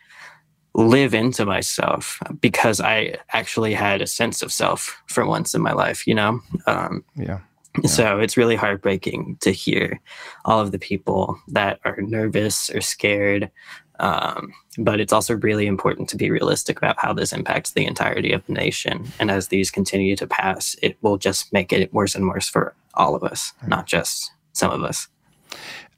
[0.75, 5.73] live into myself because I actually had a sense of self for once in my
[5.73, 6.41] life, you know?
[6.67, 7.41] Um, yeah.
[7.79, 7.89] Yeah.
[7.89, 10.01] So it's really heartbreaking to hear
[10.45, 13.51] all of the people that are nervous or scared.
[14.01, 18.33] Um, but it's also really important to be realistic about how this impacts the entirety
[18.33, 19.07] of the nation.
[19.19, 22.75] And as these continue to pass, it will just make it worse and worse for
[22.95, 25.09] all of us, not just some of us.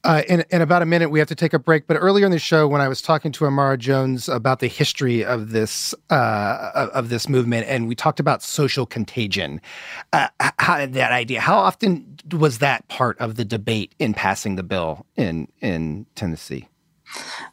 [0.05, 1.87] Uh, in, in about a minute, we have to take a break.
[1.87, 5.25] But earlier in the show, when I was talking to Imara Jones about the history
[5.25, 9.61] of this uh, of this movement, and we talked about social contagion,
[10.13, 11.41] uh, how, that idea.
[11.41, 16.69] How often was that part of the debate in passing the bill in in Tennessee?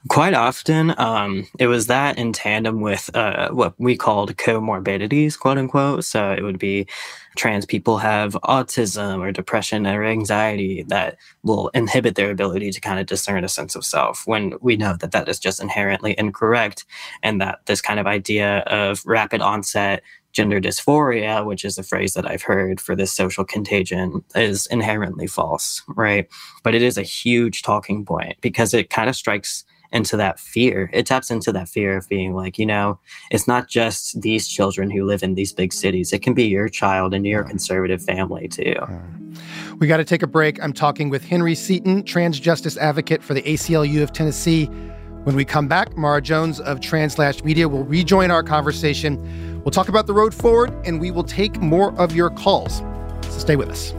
[0.08, 5.58] Quite often, um, it was that in tandem with uh, what we called comorbidities, quote
[5.58, 6.06] unquote.
[6.06, 6.88] So it would be
[7.36, 13.00] trans people have autism or depression or anxiety that will inhibit their ability to kind
[13.00, 16.86] of discern a sense of self when we know that that is just inherently incorrect
[17.24, 22.13] and that this kind of idea of rapid onset gender dysphoria, which is a phrase
[22.13, 26.28] that I've heard for this social contagion, is inherently false, right?
[26.63, 30.89] But it is a huge talking point because it kind of strikes into that fear.
[30.94, 33.00] It taps into that fear of being like, you know,
[33.32, 36.13] it's not just these children who live in these big cities.
[36.13, 38.76] It can be your child in your conservative family too.
[39.80, 40.62] We got to take a break.
[40.62, 44.65] I'm talking with Henry Seaton, trans justice advocate for the ACLU of Tennessee.
[45.24, 49.18] When we come back, Imara Jones of TransLash Media will rejoin our conversation.
[49.63, 52.82] We'll talk about the road forward and we will take more of your calls.
[53.24, 53.93] So stay with us.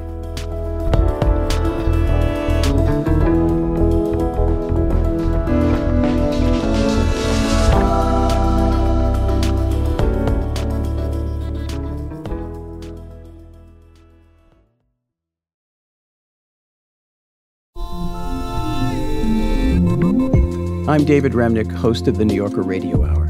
[20.91, 23.30] I'm David Remnick, host of the New Yorker Radio Hour.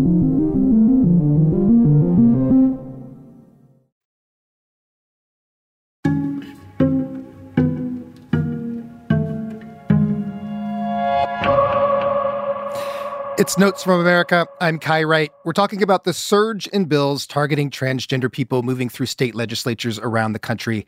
[13.41, 14.45] It's Notes from America.
[14.59, 15.31] I'm Kai Wright.
[15.45, 20.33] We're talking about the surge in bills targeting transgender people moving through state legislatures around
[20.33, 20.85] the country.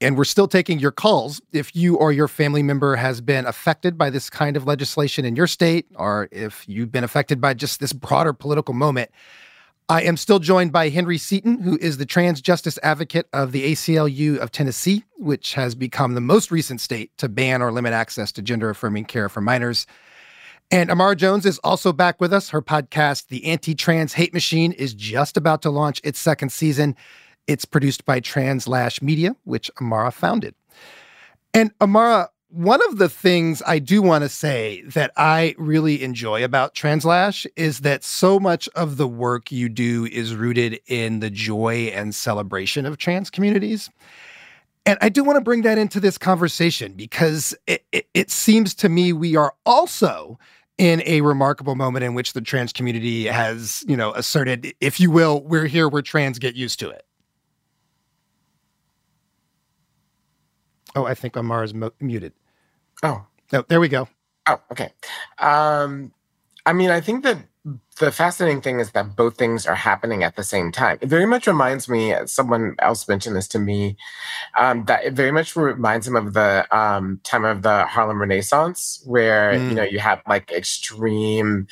[0.00, 1.42] And we're still taking your calls.
[1.52, 5.34] If you or your family member has been affected by this kind of legislation in
[5.34, 9.10] your state, or if you've been affected by just this broader political moment,
[9.88, 13.72] I am still joined by Henry Seaton, who is the trans justice advocate of the
[13.72, 18.30] ACLU of Tennessee, which has become the most recent state to ban or limit access
[18.30, 19.88] to gender affirming care for minors.
[20.72, 22.50] And Imara Jones is also back with us.
[22.50, 26.94] Her podcast, The Anti Trans Hate Machine, is just about to launch its second season.
[27.48, 30.54] It's produced by TransLash Media, which Imara founded.
[31.52, 36.44] And Imara, one of the things I do want to say that I really enjoy
[36.44, 41.30] about TransLash is that so much of the work you do is rooted in the
[41.30, 43.90] joy and celebration of trans communities.
[44.86, 48.74] And I do want to bring that into this conversation because it, it, it seems
[48.76, 50.38] to me we are also
[50.80, 55.10] in a remarkable moment in which the trans community has, you know, asserted, if you
[55.10, 57.04] will, we're here, we're trans, get used to it.
[60.96, 62.32] Oh, I think Imara's mo- muted.
[63.02, 63.26] Oh.
[63.52, 64.08] No, there we go.
[64.46, 64.90] Oh, okay.
[65.38, 66.14] Um,
[66.64, 67.36] I mean, I think that
[68.00, 70.96] the fascinating thing is that both things are happening at the same time.
[71.02, 73.98] It very much reminds me, someone else mentioned this to me,
[74.58, 79.02] um, that it very much reminds him of the um, time of the Harlem Renaissance,
[79.04, 79.68] where, mm.
[79.68, 81.66] you know, you have like extreme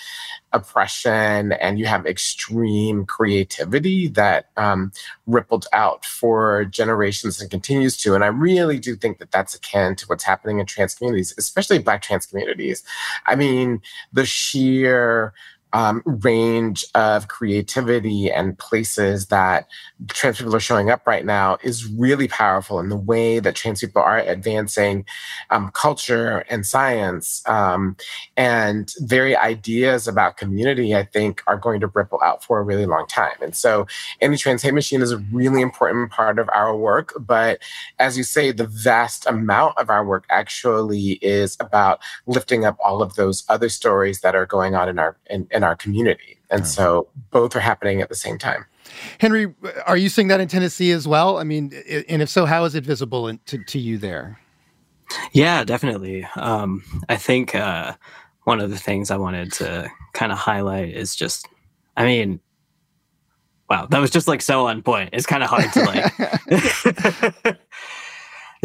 [0.52, 4.92] oppression and you have extreme creativity that um,
[5.26, 8.14] rippled out for generations and continues to.
[8.14, 11.78] And I really do think that that's akin to what's happening in trans communities, especially
[11.78, 12.82] Black trans communities.
[13.24, 13.80] I mean,
[14.12, 15.32] the sheer
[15.72, 19.68] um, range of creativity and places that
[20.08, 23.80] trans people are showing up right now is really powerful in the way that trans
[23.80, 25.04] people are advancing
[25.50, 27.96] um, culture and science um,
[28.36, 32.86] and very ideas about community i think are going to ripple out for a really
[32.86, 33.34] long time.
[33.40, 33.86] And so
[34.20, 37.58] any trans hate machine is a really important part of our work but
[37.98, 43.02] as you say the vast amount of our work actually is about lifting up all
[43.02, 46.38] of those other stories that are going on in our in, in our community.
[46.50, 48.64] And so both are happening at the same time.
[49.18, 49.54] Henry,
[49.86, 51.38] are you seeing that in Tennessee as well?
[51.38, 51.72] I mean,
[52.08, 54.40] and if so, how is it visible in, to, to you there?
[55.32, 56.26] Yeah, definitely.
[56.36, 57.94] Um, I think uh,
[58.44, 61.46] one of the things I wanted to kind of highlight is just,
[61.96, 62.40] I mean,
[63.68, 65.10] wow, that was just like so on point.
[65.12, 65.84] It's kind of hard to
[67.44, 67.58] like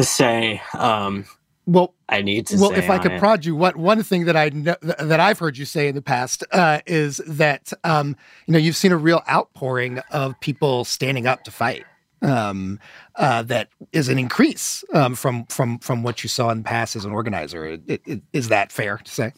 [0.00, 0.62] say.
[0.72, 1.26] Um,
[1.66, 2.58] well, I need to.
[2.58, 3.18] Well, if I could it.
[3.18, 6.02] prod you, what one thing that I know, that I've heard you say in the
[6.02, 11.26] past uh, is that um, you know you've seen a real outpouring of people standing
[11.26, 11.84] up to fight.
[12.22, 12.80] Um,
[13.16, 16.96] uh, that is an increase um, from from from what you saw in the past
[16.96, 17.66] as an organizer.
[17.66, 19.32] It, it, is that fair to say?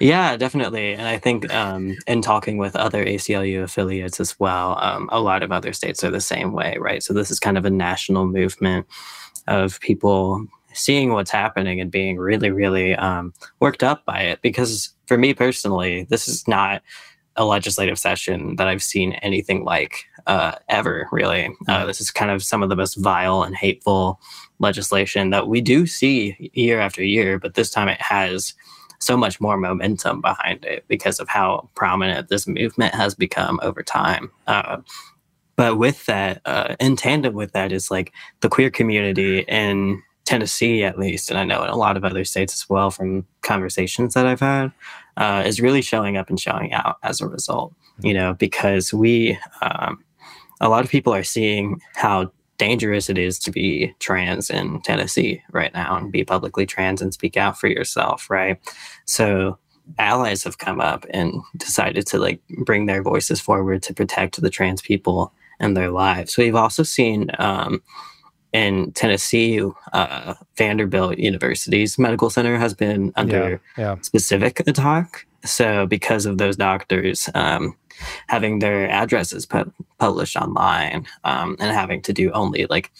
[0.00, 0.94] Yeah, definitely.
[0.94, 5.42] And I think um, in talking with other ACLU affiliates as well, um, a lot
[5.42, 7.02] of other states are the same way, right?
[7.02, 8.86] So this is kind of a national movement
[9.48, 14.42] of people seeing what's happening and being really, really um, worked up by it.
[14.42, 16.82] Because for me personally, this is not
[17.36, 21.54] a legislative session that I've seen anything like uh, ever, really.
[21.68, 24.20] Uh, this is kind of some of the most vile and hateful
[24.58, 28.54] legislation that we do see year after year, but this time it has
[29.00, 33.82] so much more momentum behind it because of how prominent this movement has become over
[33.82, 34.30] time.
[34.48, 34.78] Uh,
[35.56, 40.84] but with that, uh, in tandem with that, is like the queer community in Tennessee,
[40.84, 44.12] at least, and I know in a lot of other states as well from conversations
[44.12, 44.72] that I've had,
[45.16, 47.72] uh, is really showing up and showing out as a result.
[48.02, 50.04] You know, because we, um,
[50.60, 55.42] a lot of people are seeing how dangerous it is to be trans in Tennessee
[55.50, 58.58] right now and be publicly trans and speak out for yourself, right?
[59.06, 59.58] So
[59.98, 64.50] allies have come up and decided to like bring their voices forward to protect the
[64.50, 66.36] trans people and their lives.
[66.36, 67.82] We've also seen um,
[68.52, 69.60] in Tennessee,
[69.92, 73.96] uh, Vanderbilt University's medical center has been under yeah, yeah.
[74.00, 75.26] specific attack.
[75.44, 77.76] So, because of those doctors um,
[78.26, 82.90] having their addresses pu- published online um, and having to do only like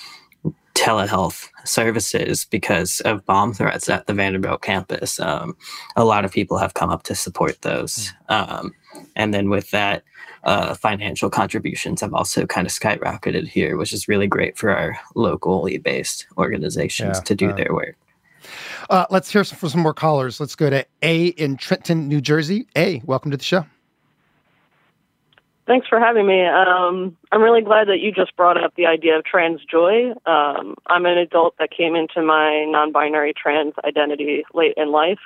[0.74, 5.57] telehealth services because of bomb threats at the Vanderbilt campus, um,
[5.96, 8.12] a lot of people have come up to support those.
[8.28, 8.74] Um,
[9.16, 10.05] and then with that,
[10.45, 14.99] uh, financial contributions have also kind of skyrocketed here, which is really great for our
[15.14, 17.97] locally based organizations Yeah, to do uh, their work.
[18.91, 20.41] Uh, let's hear some, for some more callers.
[20.41, 22.66] Let's go to A in Trenton, New Jersey.
[22.76, 23.66] A, welcome to the show.
[25.66, 26.47] Thanks for having me.
[26.47, 30.12] Um, I'm really glad that you just brought up the idea of trans joy.
[30.24, 35.18] Um, I'm an adult that came into my non binary trans identity late in life,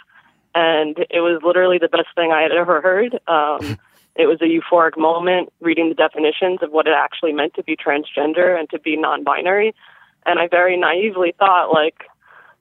[0.52, 3.20] and it was literally the best thing I had ever heard.
[3.28, 3.78] Um,
[4.14, 7.76] it was a euphoric moment reading the definitions of what it actually meant to be
[7.76, 9.74] transgender and to be non binary.
[10.26, 12.04] And I very naively thought, like,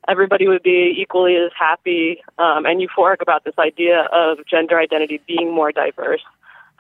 [0.08, 5.22] everybody would be equally as happy um, and euphoric about this idea of gender identity
[5.28, 6.24] being more diverse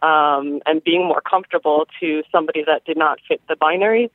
[0.01, 4.09] um, and being more comfortable to somebody that did not fit the binary.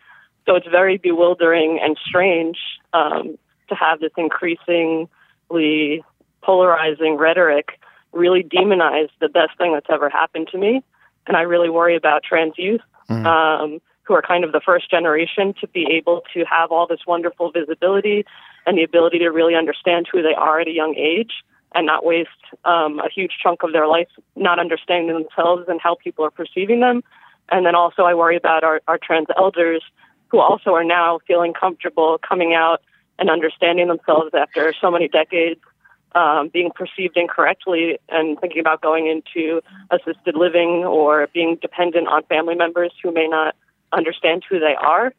[0.46, 2.58] So it's very bewildering and strange
[2.92, 3.38] um,
[3.68, 6.04] to have this increasingly
[6.42, 7.78] polarizing rhetoric
[8.12, 10.82] really demonize the best thing that's ever happened to me.
[11.26, 12.80] And I really worry about trans youth.
[13.08, 17.00] Um, who are kind of the first generation to be able to have all this
[17.06, 18.24] wonderful visibility
[18.64, 21.32] and the ability to really understand who they are at a young age
[21.74, 22.30] and not waste
[22.64, 26.80] um, a huge chunk of their life not understanding themselves and how people are perceiving
[26.80, 27.02] them.
[27.48, 29.82] And then also, I worry about our, our trans elders
[30.28, 32.82] who also are now feeling comfortable coming out
[33.18, 35.60] and understanding themselves after so many decades
[36.14, 42.22] um, being perceived incorrectly and thinking about going into assisted living or being dependent on
[42.24, 43.54] family members who may not
[43.92, 45.12] understand who they are.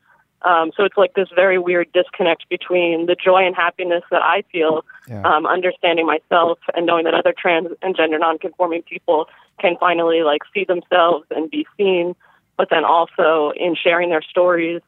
[0.43, 4.43] Um, so it's like this very weird disconnect between the joy and happiness that I
[4.51, 5.21] feel, Yeah.
[5.23, 9.27] um, understanding myself and knowing that other trans and gender nonconforming people
[9.59, 12.15] can finally like see themselves and be seen,
[12.55, 14.81] but then also in sharing their stories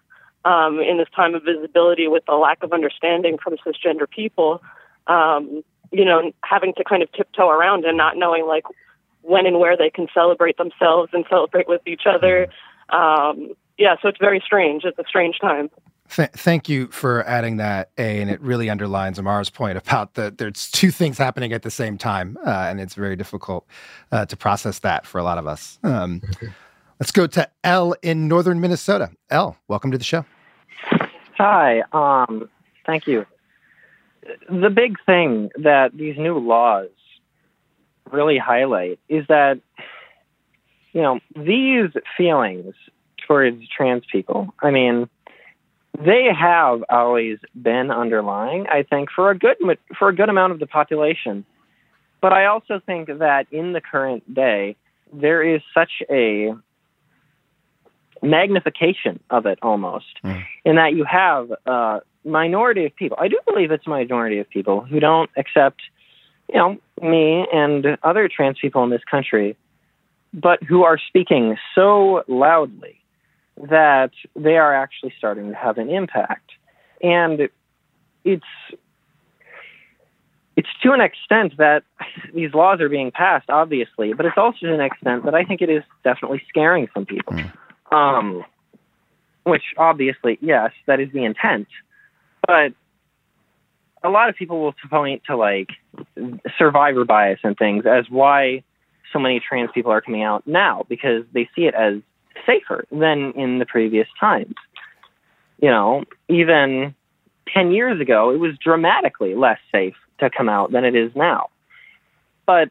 [0.45, 4.61] um, in this time of visibility with the lack of understanding from cisgender people,
[5.09, 8.63] um, you know, having to kind of tiptoe around and not knowing like
[9.21, 12.47] when and where they can celebrate themselves and celebrate with each other.
[12.89, 14.83] Um, yeah, so it's very strange.
[14.85, 15.69] It's a strange time.
[16.09, 20.33] Th- thank you for adding that, A, and it really underlines Imara's point about the
[20.35, 23.67] there's two things happening at the same time, uh, and it's very difficult
[24.11, 25.77] uh, to process that for a lot of us.
[25.83, 26.21] Um,
[26.99, 29.11] let's go to L in northern Minnesota.
[29.29, 30.25] L, welcome to the show.
[31.37, 32.49] Hi, um,
[32.85, 33.25] thank you.
[34.49, 36.89] The big thing that these new laws
[38.11, 39.59] really highlight is that,
[40.93, 42.73] you know, these feelings
[43.27, 45.09] towards trans people, I mean,
[45.97, 49.57] they have always been underlying, I think, for a good
[49.97, 51.45] for a good amount of the population.
[52.21, 54.75] But I also think that in the current day,
[55.13, 56.53] there is such a
[58.21, 60.43] magnification of it almost, mm.
[60.65, 63.17] in that you have a minority of people.
[63.19, 65.81] I do believe it's a minority of people who don't accept,
[66.51, 69.55] you know, me and other trans people in this country,
[70.33, 72.99] but who are speaking so loudly
[73.57, 76.51] that they are actually starting to have an impact.
[77.01, 77.49] And
[78.23, 78.43] it's
[80.59, 81.83] it's to an extent that
[82.33, 85.61] these laws are being passed, obviously, but it's also to an extent that I think
[85.61, 87.31] it is definitely scaring some people.
[87.31, 87.53] Mm.
[87.91, 88.45] Um,
[89.43, 91.67] which obviously, yes, that is the intent,
[92.45, 92.73] but
[94.03, 95.69] a lot of people will point to like
[96.57, 98.63] survivor bias and things as why
[99.11, 101.95] so many trans people are coming out now because they see it as
[102.45, 104.55] safer than in the previous times.
[105.61, 106.95] You know, even
[107.53, 111.49] 10 years ago, it was dramatically less safe to come out than it is now.
[112.45, 112.69] But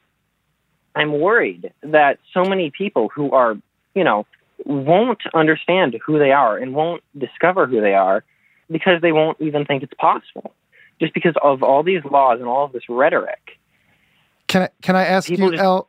[0.94, 3.56] I'm worried that so many people who are,
[3.94, 4.26] you know,
[4.64, 8.24] won't understand who they are and won't discover who they are
[8.70, 10.54] because they won't even think it's possible.
[11.00, 13.58] Just because of all these laws and all of this rhetoric.
[14.48, 15.88] Can I can I ask you, just, El?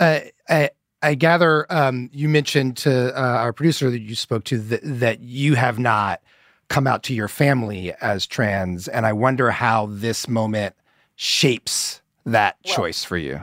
[0.00, 0.68] Uh, uh,
[1.02, 5.20] I gather um, you mentioned to uh, our producer that you spoke to that, that
[5.20, 6.22] you have not
[6.68, 10.74] come out to your family as trans, and I wonder how this moment
[11.16, 13.42] shapes that well, choice for you.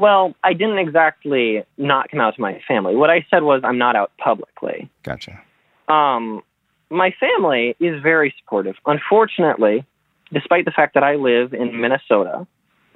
[0.00, 2.96] Well, I didn't exactly not come out to my family.
[2.96, 4.90] What I said was I'm not out publicly.
[5.02, 5.40] Gotcha.
[5.88, 6.42] Um,
[6.88, 8.76] my family is very supportive.
[8.86, 9.84] Unfortunately,
[10.32, 12.46] despite the fact that I live in Minnesota,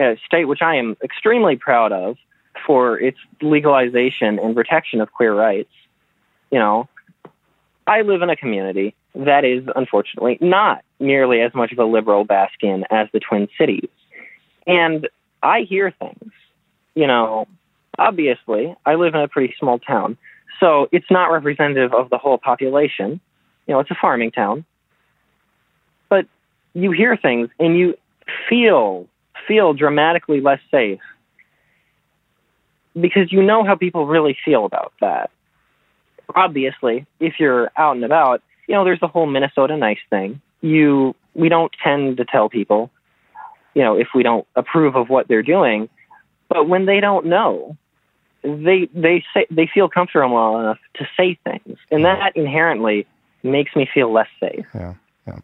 [0.00, 2.16] a state which I am extremely proud of,
[2.66, 5.72] for its legalization and protection of queer rights.
[6.50, 6.88] You know,
[7.86, 12.24] I live in a community that is unfortunately not nearly as much of a liberal
[12.24, 13.88] bastion as the Twin Cities.
[14.66, 15.09] And
[15.42, 16.32] I hear things.
[16.95, 17.47] You know,
[17.99, 20.16] obviously, I live in a pretty small town,
[20.61, 23.20] so it's not representative of the whole population.
[23.66, 24.64] You know, it's a farming town.
[26.09, 26.26] But
[26.74, 27.97] you hear things and you
[28.49, 29.07] feel
[29.47, 31.01] feel dramatically less safe
[32.99, 35.30] because you know how people really feel about that.
[36.34, 40.40] Obviously, if you're out and about, you know, there's the whole Minnesota nice thing.
[40.61, 42.90] You we don't tend to tell people,
[43.74, 45.88] you know, if we don't approve of what they're doing,
[46.49, 47.76] but when they don't know,
[48.42, 53.07] they they say they feel comfortable enough to say things, and that inherently
[53.42, 54.66] makes me feel less safe.
[54.74, 54.95] Yeah,
[55.26, 55.38] yeah.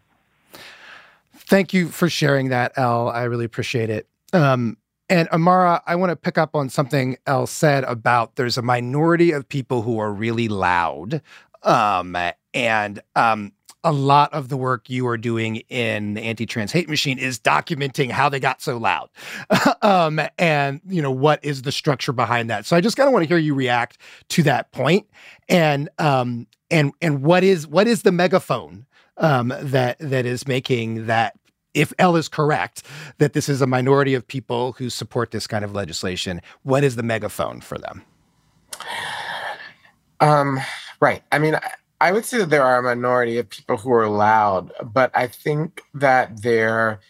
[1.34, 3.09] Thank you for sharing that, Al.
[3.09, 4.07] I really appreciate it.
[4.32, 4.76] Um,
[5.09, 9.32] and Imara, I want to pick up on something else said about there's a minority
[9.32, 11.20] of people who are really loud.
[11.64, 12.16] Um,
[12.55, 13.53] and um,
[13.83, 18.11] a lot of the work you are doing in the anti-trans hate machine is documenting
[18.11, 19.09] how they got so loud
[19.83, 23.12] um, and you know what is the structure behind that so i just kind of
[23.12, 25.07] want to hear you react to that point
[25.49, 31.07] and um, and and what is what is the megaphone um, that that is making
[31.07, 31.37] that
[31.74, 32.83] if L is correct
[33.18, 36.97] that this is a minority of people who support this kind of legislation, what is
[36.97, 38.03] the megaphone for them?
[40.20, 40.59] Um,
[41.01, 41.22] right.
[41.31, 41.61] I mean, I
[42.12, 45.82] would say that there are a minority of people who are loud, but I think
[45.92, 47.01] that there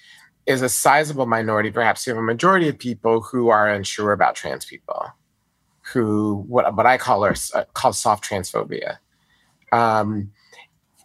[0.47, 4.65] is a sizable minority, perhaps have a majority of people who are unsure about trans
[4.65, 5.07] people,
[5.93, 8.99] who what what I call are uh, call soft transphobia.
[9.73, 10.33] Um,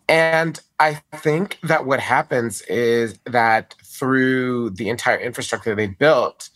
[0.07, 6.49] and I think that what happens is that through the entire infrastructure they built,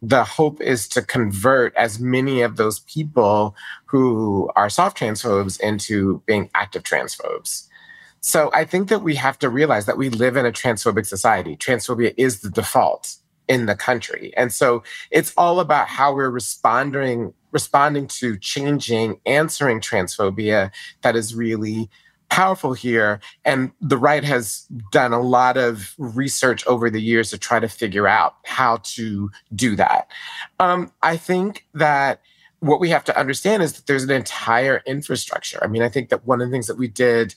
[0.00, 6.22] the hope is to convert as many of those people who are soft transphobes into
[6.26, 7.66] being active transphobes.
[8.20, 11.56] So I think that we have to realize that we live in a transphobic society.
[11.56, 13.16] Transphobia is the default
[13.48, 14.32] in the country.
[14.36, 20.70] And so it's all about how we're responding responding to changing answering transphobia
[21.00, 21.88] that is really
[22.30, 23.20] powerful here.
[23.44, 27.68] And the right has done a lot of research over the years to try to
[27.68, 30.08] figure out how to do that.
[30.60, 32.20] Um, I think that
[32.60, 35.62] what we have to understand is that there's an entire infrastructure.
[35.62, 37.34] I mean, I think that one of the things that we did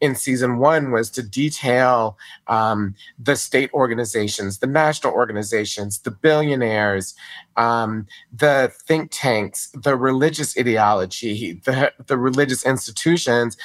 [0.00, 2.18] in season one was to detail
[2.48, 7.14] um, the state organizations, the national organizations, the billionaires,
[7.56, 13.56] um, the think tanks, the religious ideology, the, the religious institutions.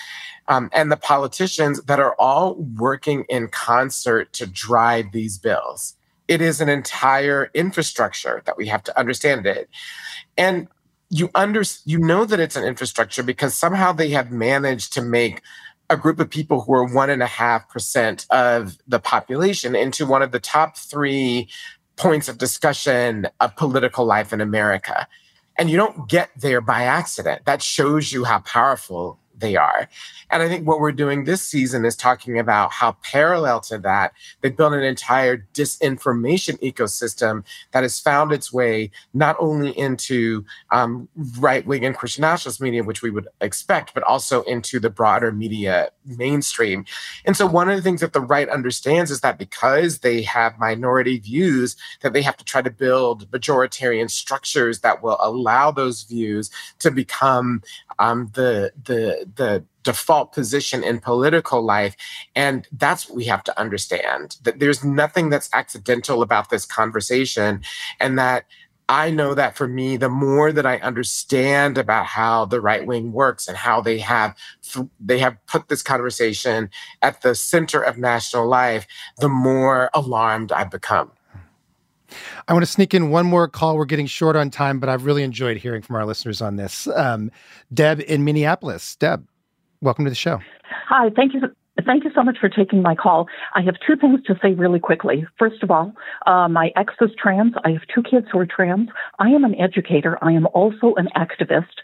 [0.47, 5.93] Um, and the politicians that are all working in concert to drive these bills.
[6.27, 9.69] It is an entire infrastructure that we have to understand it.
[10.39, 10.67] And
[11.09, 15.41] you under you know that it's an infrastructure because somehow they have managed to make
[15.89, 20.05] a group of people who are one and a half percent of the population into
[20.05, 21.49] one of the top three
[21.95, 25.07] points of discussion of political life in America.
[25.57, 27.43] And you don't get there by accident.
[27.45, 29.89] That shows you how powerful they are.
[30.29, 34.13] And I think what we're doing this season is talking about how parallel to that,
[34.41, 41.07] they built an entire disinformation ecosystem that has found its way not only into um,
[41.39, 45.31] right wing and Christian nationalist media, which we would expect, but also into the broader
[45.31, 46.85] media mainstream.
[47.25, 50.59] And so one of the things that the right understands is that because they have
[50.59, 56.03] minority views, that they have to try to build majoritarian structures that will allow those
[56.03, 57.61] views to become
[57.99, 61.95] um, the the the default position in political life.
[62.35, 67.61] And that's what we have to understand that there's nothing that's accidental about this conversation,
[67.99, 68.45] and that
[68.91, 73.11] I know that for me, the more that I understand about how the right wing
[73.11, 74.35] works and how they have
[74.99, 76.71] they have put this conversation
[77.03, 78.87] at the center of national life,
[79.19, 81.11] the more alarmed I become.
[82.47, 83.77] I want to sneak in one more call.
[83.77, 86.87] We're getting short on time, but I've really enjoyed hearing from our listeners on this.
[86.95, 87.31] Um,
[87.73, 88.95] Deb in Minneapolis.
[88.95, 89.27] Deb,
[89.81, 90.39] welcome to the show.
[90.87, 91.41] Hi, thank you.
[91.85, 93.27] Thank you so much for taking my call.
[93.55, 95.25] I have two things to say really quickly.
[95.37, 95.93] First of all,
[96.27, 97.53] uh, my ex is trans.
[97.63, 98.89] I have two kids who are trans.
[99.19, 100.17] I am an educator.
[100.21, 101.79] I am also an activist.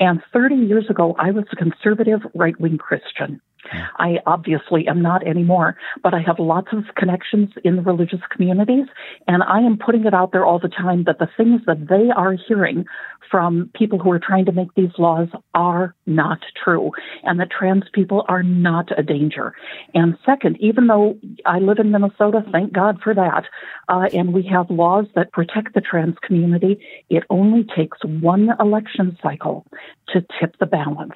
[0.00, 3.40] And 30 years ago, I was a conservative right wing Christian.
[3.98, 8.86] I obviously am not anymore, but I have lots of connections in the religious communities,
[9.26, 12.10] and I am putting it out there all the time that the things that they
[12.14, 12.84] are hearing
[13.30, 16.90] from people who are trying to make these laws are not true,
[17.24, 19.54] and that trans people are not a danger.
[19.94, 23.44] And second, even though I live in Minnesota, thank God for that,
[23.88, 26.80] uh, and we have laws that protect the trans community,
[27.10, 29.66] it only takes one election cycle
[30.08, 31.14] to tip the balance.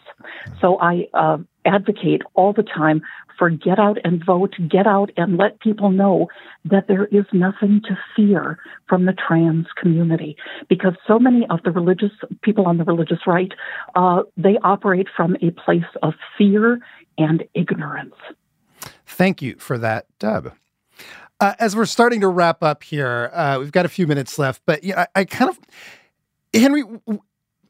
[0.61, 3.03] So I uh, advocate all the time
[3.39, 6.29] for get out and vote, get out and let people know
[6.65, 8.59] that there is nothing to fear
[8.89, 10.37] from the trans community
[10.69, 13.53] because so many of the religious people on the religious right,
[13.97, 16.79] uh, they operate from a place of fear
[17.19, 18.15] and ignorance.
[19.07, 20.53] Thank you for that, Deb.
[21.41, 24.63] Uh, as we're starting to wrap up here, uh, we've got a few minutes left,
[24.65, 25.59] but yeah, I, I kind of,
[26.55, 26.85] Henry,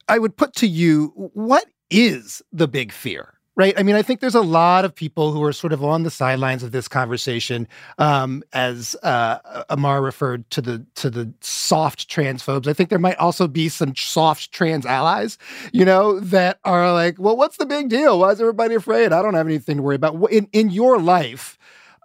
[0.09, 3.39] I would put to you, what is the big fear?
[3.55, 3.75] Right?
[3.77, 6.11] I mean, I think there's a lot of people who are sort of on the
[6.11, 12.67] sidelines of this conversation, um, as uh, Imara referred to the to the soft transphobes.
[12.67, 15.37] I think there might also be some soft trans allies,
[15.71, 18.21] you know, that are like, well, what's the big deal?
[18.21, 19.13] Why is everybody afraid?
[19.13, 20.33] I don't have anything to worry about.
[20.33, 21.59] In in your life.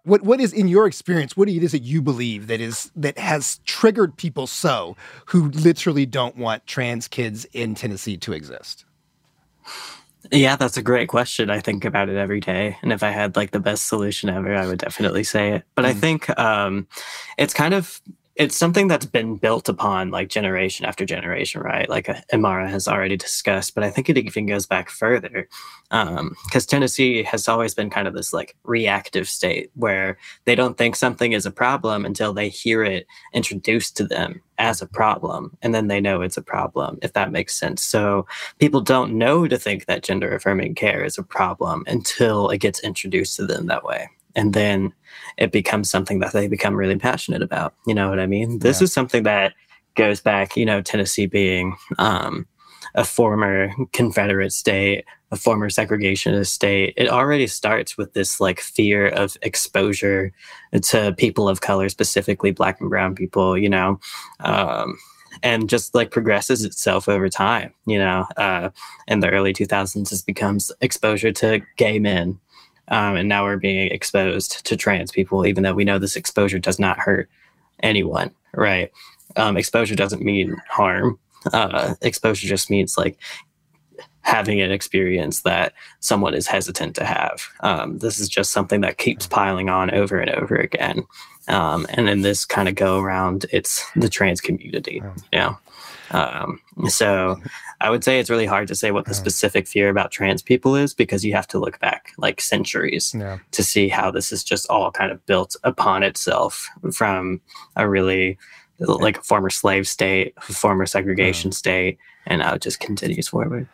[0.03, 1.35] What what is in your experience?
[1.35, 4.95] What is it that you believe that is that has triggered people so
[5.27, 8.85] who literally don't want trans kids in Tennessee to exist?
[10.31, 11.49] Yeah, that's a great question.
[11.49, 12.77] I think about it every day.
[12.81, 15.63] And if I had like the best solution ever, I would definitely say it.
[15.75, 15.89] But mm.
[15.89, 16.87] I think um,
[17.37, 18.01] it's kind of
[18.37, 21.89] it's something that's been built upon like generation after generation, right?
[21.89, 25.49] Like uh, Imara has already discussed, but I think it even goes back further
[25.89, 26.35] because um,
[26.67, 31.31] Tennessee has always been kind of this like reactive state where they don't think something
[31.31, 35.87] is a problem until they hear it introduced to them as a problem, and then
[35.87, 37.83] they know it's a problem, if that makes sense.
[37.83, 38.25] So
[38.59, 42.79] people don't know to think that gender affirming care is a problem until it gets
[42.79, 44.93] introduced to them that way and then
[45.37, 47.73] it becomes something that they become really passionate about.
[47.85, 48.59] You know what I mean?
[48.59, 48.85] This yeah.
[48.85, 49.53] is something that
[49.95, 52.47] goes back, you know, Tennessee being um,
[52.95, 56.93] a former Confederate state, a former segregationist state.
[56.95, 60.31] It already starts with this like fear of exposure
[60.83, 63.57] to people of color, specifically Black and Brown people.
[63.57, 63.99] You know.
[64.39, 64.97] Um,
[65.43, 68.25] and just like progresses itself over time, you know.
[68.37, 68.69] Uh,
[69.07, 72.39] in the early 2000s, it becomes exposure to gay men,
[72.89, 76.59] um, and now we're being exposed to trans people, even though we know this exposure
[76.59, 77.29] does not hurt
[77.83, 78.91] anyone, right?
[79.35, 81.19] Um, exposure doesn't mean harm.
[81.53, 83.17] Uh, exposure just means like
[84.21, 87.47] having an experience that someone is hesitant to have.
[87.61, 91.05] Um, this is just something that keeps piling on over and over again.
[91.47, 95.01] Um, and in this kind of go around, it's the trans community.
[95.31, 95.55] Yeah.
[96.11, 97.37] Um, so
[97.81, 100.75] I would say it's really hard to say what the specific fear about trans people
[100.75, 103.39] is because you have to look back like centuries Yeah.
[103.51, 107.41] to see how this is just all kind of built upon itself from
[107.75, 108.37] a really
[108.79, 111.97] like a former slave state, former segregation state,
[112.27, 113.67] and now it just continues forward.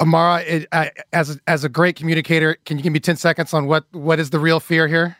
[0.00, 3.54] Imara, it, I, as a, as a great communicator, can you give me ten seconds
[3.54, 5.16] on what what is the real fear here?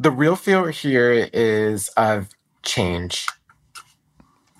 [0.00, 2.28] The real fear here is of
[2.62, 3.26] change.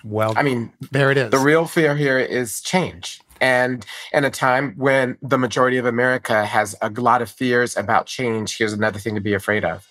[0.05, 1.31] Well, I mean, there it is.
[1.31, 3.19] The real fear here is change.
[3.41, 8.05] And in a time when the majority of America has a lot of fears about
[8.05, 9.87] change, here's another thing to be afraid of.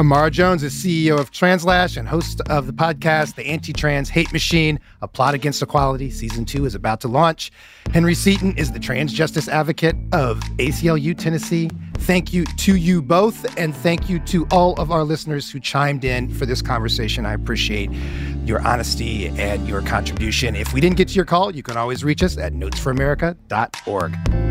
[0.00, 4.32] Imara Jones is CEO of TransLash and host of the podcast, The Anti Trans Hate
[4.32, 6.10] Machine A Plot Against Equality.
[6.10, 7.52] Season two is about to launch.
[7.92, 11.68] Henry Seaton is the trans justice advocate of ACLU Tennessee.
[11.98, 16.02] Thank you to you both, and thank you to all of our listeners who chimed
[16.02, 17.26] in for this conversation.
[17.26, 17.90] I appreciate
[18.46, 20.56] your honesty and your contribution.
[20.56, 24.49] If we didn't get to your call, you can always reach us at notesfromamerica.org.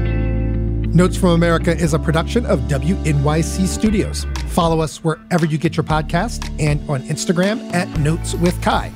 [0.93, 4.25] Notes from America is a production of WNYC Studios.
[4.47, 8.89] Follow us wherever you get your podcast and on Instagram at Notes with Kai.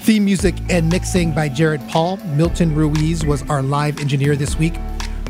[0.00, 2.16] Theme music and mixing by Jared Paul.
[2.34, 4.74] Milton Ruiz was our live engineer this week.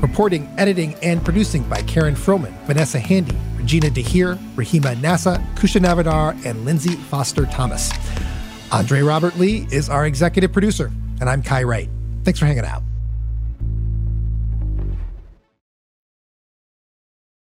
[0.01, 6.33] Reporting, editing, and producing by Karen Froman, Vanessa Handy, Regina DeHeer, Rahima Nasa, Kousha Navidar,
[6.47, 7.91] and Lindsay Foster Thomas.
[8.71, 11.89] Andre Robert Lee is our executive producer, and I'm Kai Wright.
[12.23, 12.88] Thanks for hanging out.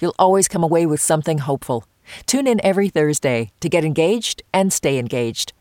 [0.00, 1.84] You'll always come away with something hopeful.
[2.26, 5.52] Tune in every Thursday to get engaged and stay engaged.